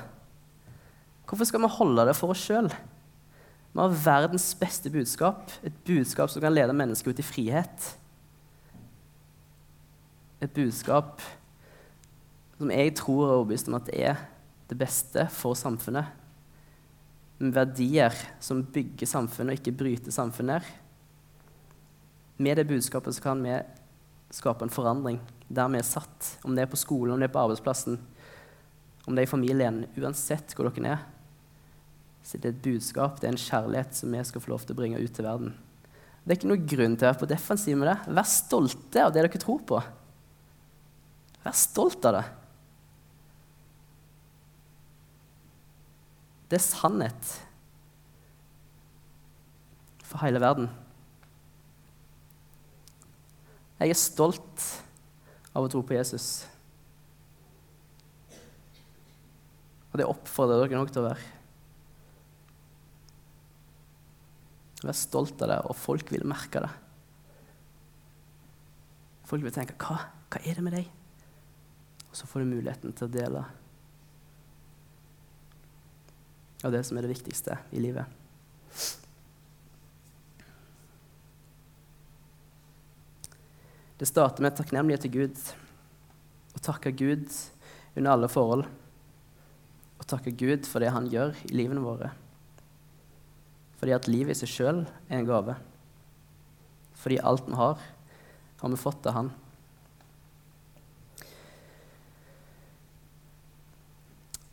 Hvorfor 1.25 1.49
skal 1.49 1.63
vi 1.65 1.73
holde 1.79 2.05
det 2.11 2.17
for 2.19 2.35
oss 2.35 2.43
sjøl? 2.43 2.69
Vi 3.75 3.81
har 3.81 3.97
verdens 4.05 4.51
beste 4.59 4.91
budskap, 4.95 5.51
et 5.67 5.75
budskap 5.87 6.31
som 6.31 6.43
kan 6.43 6.55
lede 6.55 6.77
mennesker 6.77 7.11
ut 7.11 7.23
i 7.23 7.27
frihet. 7.27 7.89
Et 10.43 10.53
budskap 10.55 11.23
som 12.59 12.71
jeg 12.71 12.93
tror 13.01 13.25
er 13.25 13.33
overbevist 13.39 13.71
om 13.71 13.79
at 13.79 13.89
det 13.89 13.99
er 14.11 14.21
det 14.75 14.81
beste 14.83 15.27
for 15.31 15.55
samfunnet. 15.55 16.11
Med 17.39 17.55
verdier 17.55 18.15
som 18.43 18.65
bygger 18.75 19.07
samfunnet 19.07 19.55
og 19.55 19.61
ikke 19.61 19.79
bryter 19.79 20.15
samfunnet. 20.15 20.67
Med 22.43 22.59
det 22.59 22.67
budskapet 22.67 23.21
kan 23.23 23.43
vi 23.45 23.55
skape 24.35 24.67
en 24.67 24.75
forandring 24.75 25.21
der 25.47 25.71
vi 25.71 25.79
er 25.79 25.87
satt. 25.87 26.33
Om 26.43 26.57
det 26.57 26.65
er 26.65 26.73
på 26.73 26.81
skolen, 26.81 27.15
om 27.15 27.23
det 27.23 27.29
er 27.29 27.35
på 27.35 27.43
arbeidsplassen, 27.45 27.99
om 29.05 29.15
det 29.15 29.23
er 29.23 29.29
i 29.29 29.31
familien. 29.31 29.85
Uansett 30.01 30.57
hvor 30.57 30.71
dere 30.71 30.97
er. 30.97 31.05
Så 32.25 32.41
det 32.41 32.49
er 32.49 32.57
et 32.57 32.65
budskap, 32.65 33.21
det 33.21 33.29
er 33.29 33.35
en 33.35 33.43
kjærlighet 33.45 33.99
som 33.99 34.15
vi 34.15 34.23
skal 34.25 34.43
få 34.43 34.55
lov 34.55 34.65
til 34.65 34.75
å 34.75 34.79
bringe 34.81 34.99
ut 35.03 35.13
til 35.15 35.27
verden. 35.27 35.53
Det 36.25 36.33
er 36.33 36.39
ikke 36.39 36.51
noe 36.51 36.71
grunn 36.73 36.95
til 36.97 37.05
å 37.05 37.11
være 37.11 37.21
på 37.21 37.29
defensiv 37.29 37.77
med 37.77 37.91
det. 37.91 37.99
Vær 38.17 38.31
stolte 38.31 39.03
av 39.05 39.13
det 39.13 39.27
dere 39.27 39.43
tror 39.43 39.61
på. 39.69 39.83
Vær 41.45 41.59
stolt 41.61 42.09
av 42.09 42.17
det. 42.17 42.25
Det 46.55 46.61
er 46.61 46.69
sannhet 46.71 47.29
for 50.07 50.23
hele 50.23 50.39
verden. 50.39 50.69
Jeg 53.81 53.91
er 53.91 53.99
stolt 53.99 54.67
av 55.51 55.67
å 55.67 55.71
tro 55.73 55.83
på 55.83 55.97
Jesus. 55.97 56.45
Og 59.91 59.99
det 59.99 60.07
oppfordrer 60.07 60.63
dere 60.63 60.79
nok 60.79 60.95
til 60.95 61.03
å 61.03 61.09
være. 61.09 61.27
Vær 64.85 65.01
stolt 65.01 65.43
av 65.43 65.51
det, 65.57 65.59
og 65.67 65.75
folk 65.75 66.15
vil 66.15 66.23
merke 66.37 66.63
det. 66.63 66.71
Folk 69.27 69.43
vil 69.43 69.59
tenke 69.59 69.75
hva, 69.83 69.99
hva 70.31 70.47
er 70.47 70.55
det 70.55 70.69
med 70.71 70.79
deg? 70.79 70.87
Og 72.13 72.15
så 72.15 72.31
får 72.31 72.47
du 72.47 72.53
muligheten 72.55 72.95
til 72.95 73.11
å 73.11 73.15
dele 73.19 73.47
av 76.65 76.73
det 76.73 76.83
som 76.87 76.97
er 76.97 77.07
det 77.07 77.13
viktigste 77.13 77.59
i 77.77 77.83
livet. 77.83 78.09
Det 84.01 84.09
starter 84.11 84.43
med 84.43 84.57
takknemlighet 84.59 85.05
til 85.07 85.15
Gud. 85.15 85.39
Å 86.57 86.63
takke 86.65 86.93
Gud 86.97 87.29
under 87.95 88.11
alle 88.11 88.31
forhold. 88.33 88.67
Å 90.01 90.09
takke 90.09 90.35
Gud 90.35 90.67
for 90.67 90.83
det 90.83 90.91
han 90.93 91.07
gjør 91.13 91.37
i 91.47 91.55
livene 91.55 91.85
våre. 91.85 92.11
Fordi 93.79 93.95
at 93.95 94.09
livet 94.11 94.35
i 94.35 94.41
seg 94.43 94.51
sjøl 94.51 94.83
er 95.09 95.21
en 95.21 95.29
gave. 95.29 95.55
Fordi 96.99 97.21
alt 97.21 97.47
vi 97.47 97.57
har, 97.59 97.81
har 98.61 98.73
vi 98.73 98.81
fått 98.81 99.07
av 99.11 99.19
Han. 99.19 99.33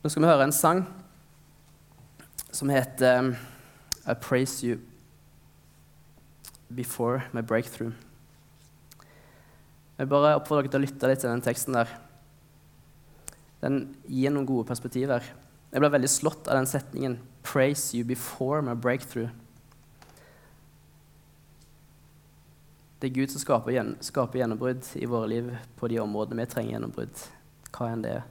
Nå 0.02 0.10
skal 0.10 0.24
vi 0.24 0.32
høre 0.32 0.48
en 0.48 0.56
sang 0.56 0.82
som 2.62 2.70
heter 2.70 3.36
I 4.06 4.14
praise 4.14 4.68
you 4.68 4.78
before 6.70 7.24
my 7.34 7.42
breakthrough. 7.42 7.94
Jeg 9.98 10.10
bare 10.10 10.36
oppfordrer 10.38 10.68
dere 10.68 10.76
til 10.76 10.78
å 10.78 10.84
lytte 10.84 11.10
litt 11.10 11.24
til 11.24 11.32
den 11.32 11.42
teksten 11.42 11.74
der. 11.74 11.90
Den 13.64 13.80
gir 14.06 14.30
noen 14.30 14.46
gode 14.46 14.68
perspektiver. 14.70 15.26
Jeg 15.72 15.82
ble 15.82 15.90
veldig 15.90 16.12
slått 16.14 16.50
av 16.52 16.60
den 16.60 16.70
setningen 16.70 17.16
'Praise 17.42 17.98
you 17.98 18.06
before 18.06 18.62
my 18.62 18.76
breakthrough'. 18.78 19.34
Det 23.02 23.10
er 23.10 23.16
Gud 23.16 23.32
som 23.32 23.42
skaper, 23.42 23.96
skaper 24.02 24.40
gjennombrudd 24.40 24.86
i 25.02 25.06
våre 25.10 25.28
liv 25.28 25.58
på 25.80 25.88
de 25.88 25.98
områdene 26.00 26.46
vi 26.46 26.54
trenger 26.54 26.78
gjennombrudd. 26.78 27.26
Hva 27.72 27.90
enn 27.90 28.06
det 28.06 28.12
er. 28.20 28.24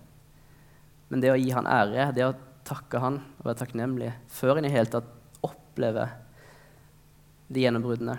Men 1.09 1.21
det 1.21 1.33
å 1.33 1.41
gi 1.41 1.51
han 1.51 1.67
ære, 1.67 2.13
det 2.15 2.29
å 2.29 2.35
takke 2.71 3.03
han 3.03 3.21
og 3.41 3.47
være 3.47 3.61
takknemlig 3.65 4.11
før 4.31 4.61
en 4.61 4.69
i 4.69 4.73
hele 4.73 4.91
tatt 4.91 5.09
opplever 5.47 6.15
de 7.51 7.65
gjennombruddene 7.65 8.19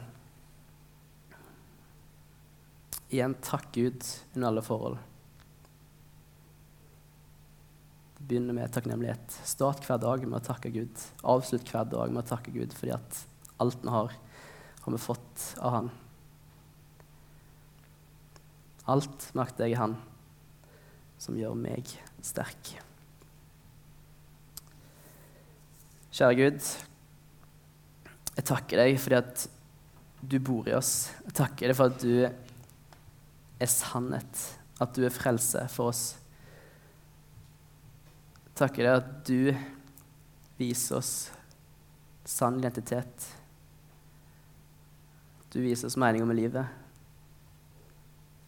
Igjen 3.11 3.33
takk 3.43 3.73
Gud 3.75 4.05
under 4.37 4.47
alle 4.47 4.61
forhold. 4.63 4.93
Det 8.15 8.23
begynner 8.29 8.55
med 8.55 8.71
takknemlighet. 8.71 9.33
Start 9.43 9.83
hver 9.83 9.99
dag 9.99 10.23
med 10.23 10.37
å 10.37 10.45
takke 10.45 10.71
Gud. 10.71 11.03
Avslutt 11.27 11.67
hver 11.73 11.89
dag 11.91 12.13
med 12.13 12.23
å 12.23 12.29
takke 12.29 12.53
Gud 12.55 12.71
fordi 12.71 12.93
at 12.95 13.19
alt 13.59 13.83
vi 13.83 13.91
har, 13.91 14.15
har 14.85 14.95
vi 14.95 15.01
fått 15.03 15.43
av 15.59 15.75
Han. 15.75 15.91
Alt 18.95 19.27
makter 19.35 19.67
jeg 19.67 19.75
i 19.75 19.81
Han 19.81 19.97
som 21.19 21.35
gjør 21.35 21.59
meg 21.59 21.91
sterk. 22.23 22.77
Kjære 26.11 26.35
Gud, 26.35 26.71
jeg 28.35 28.47
takker 28.47 28.81
deg 28.81 28.97
fordi 28.99 29.15
at 29.15 29.43
du 30.21 30.37
bor 30.43 30.67
i 30.67 30.75
oss. 30.75 31.11
Jeg 31.23 31.35
takker 31.39 31.71
deg 31.71 31.77
for 31.77 31.91
at 31.91 32.01
du 32.03 32.15
er 33.61 33.71
sannhet, 33.71 34.41
at 34.81 34.91
du 34.97 35.05
er 35.07 35.15
frelse 35.15 35.63
for 35.71 35.93
oss. 35.93 36.03
Jeg 38.49 38.57
takker 38.59 38.87
deg 38.89 38.97
at 38.99 39.13
du 39.29 39.53
viser 40.59 40.99
oss 40.99 41.13
sann 42.27 42.59
identitet. 42.59 43.31
Du 45.51 45.59
viser 45.63 45.87
oss 45.87 45.99
meninga 45.99 46.27
med 46.27 46.41
livet. 46.41 46.77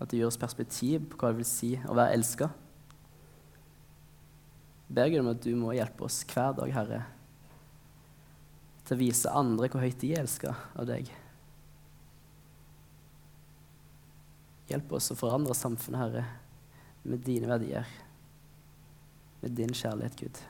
At 0.04 0.12
du 0.12 0.20
gir 0.20 0.28
oss 0.28 0.40
perspektiv 0.40 1.08
på 1.10 1.20
hva 1.20 1.32
det 1.32 1.42
vil 1.42 1.48
si 1.48 1.74
å 1.80 1.96
være 1.96 2.20
elska. 2.20 2.52
Ber 4.94 5.10
Gud 5.10 5.24
om 5.24 5.32
at 5.32 5.44
du 5.44 5.54
må 5.58 5.74
hjelpe 5.74 6.06
oss 6.06 6.22
hver 6.28 6.54
dag, 6.60 6.70
Herre, 6.76 7.04
til 8.84 8.96
å 8.96 9.00
vise 9.00 9.32
andre 9.32 9.70
hvor 9.72 9.84
høyt 9.84 10.00
de 10.02 10.14
er 10.14 10.24
elska 10.24 10.54
av 10.76 10.88
deg. 10.90 11.12
Hjelp 14.72 14.96
oss 14.96 15.12
å 15.14 15.20
forandre 15.20 15.56
samfunnet, 15.58 16.02
Herre, 16.02 16.24
med 17.04 17.24
dine 17.26 17.50
verdier, 17.50 17.88
med 19.44 19.56
din 19.58 19.74
kjærlighet, 19.76 20.20
Gud. 20.20 20.42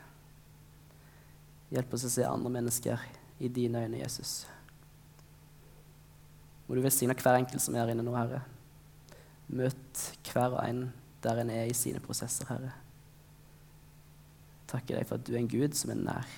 Hjelp 1.74 1.96
oss 1.98 2.06
å 2.06 2.12
se 2.14 2.26
andre 2.30 2.52
mennesker 2.54 3.02
i 3.42 3.50
dine 3.50 3.82
øyne, 3.82 4.04
Jesus. 4.04 4.44
Må 6.68 6.78
du 6.78 6.84
velsigne 6.86 7.16
hver 7.18 7.40
enkelt 7.42 7.62
som 7.64 7.76
er 7.76 7.84
her 7.84 7.94
inne 7.94 8.06
nå, 8.06 8.14
Herre. 8.16 8.44
Møt 9.54 10.06
hver 10.30 10.54
og 10.56 10.62
en 10.64 10.86
der 11.24 11.42
en 11.42 11.52
er 11.54 11.68
i 11.68 11.76
sine 11.78 12.02
prosesser, 12.04 12.48
Herre. 12.52 12.72
Takker 14.70 14.98
deg 14.98 15.10
for 15.10 15.20
at 15.20 15.26
du 15.28 15.34
er 15.34 15.42
en 15.42 15.52
Gud 15.52 15.76
som 15.78 15.92
er 15.94 16.00
nær. 16.00 16.38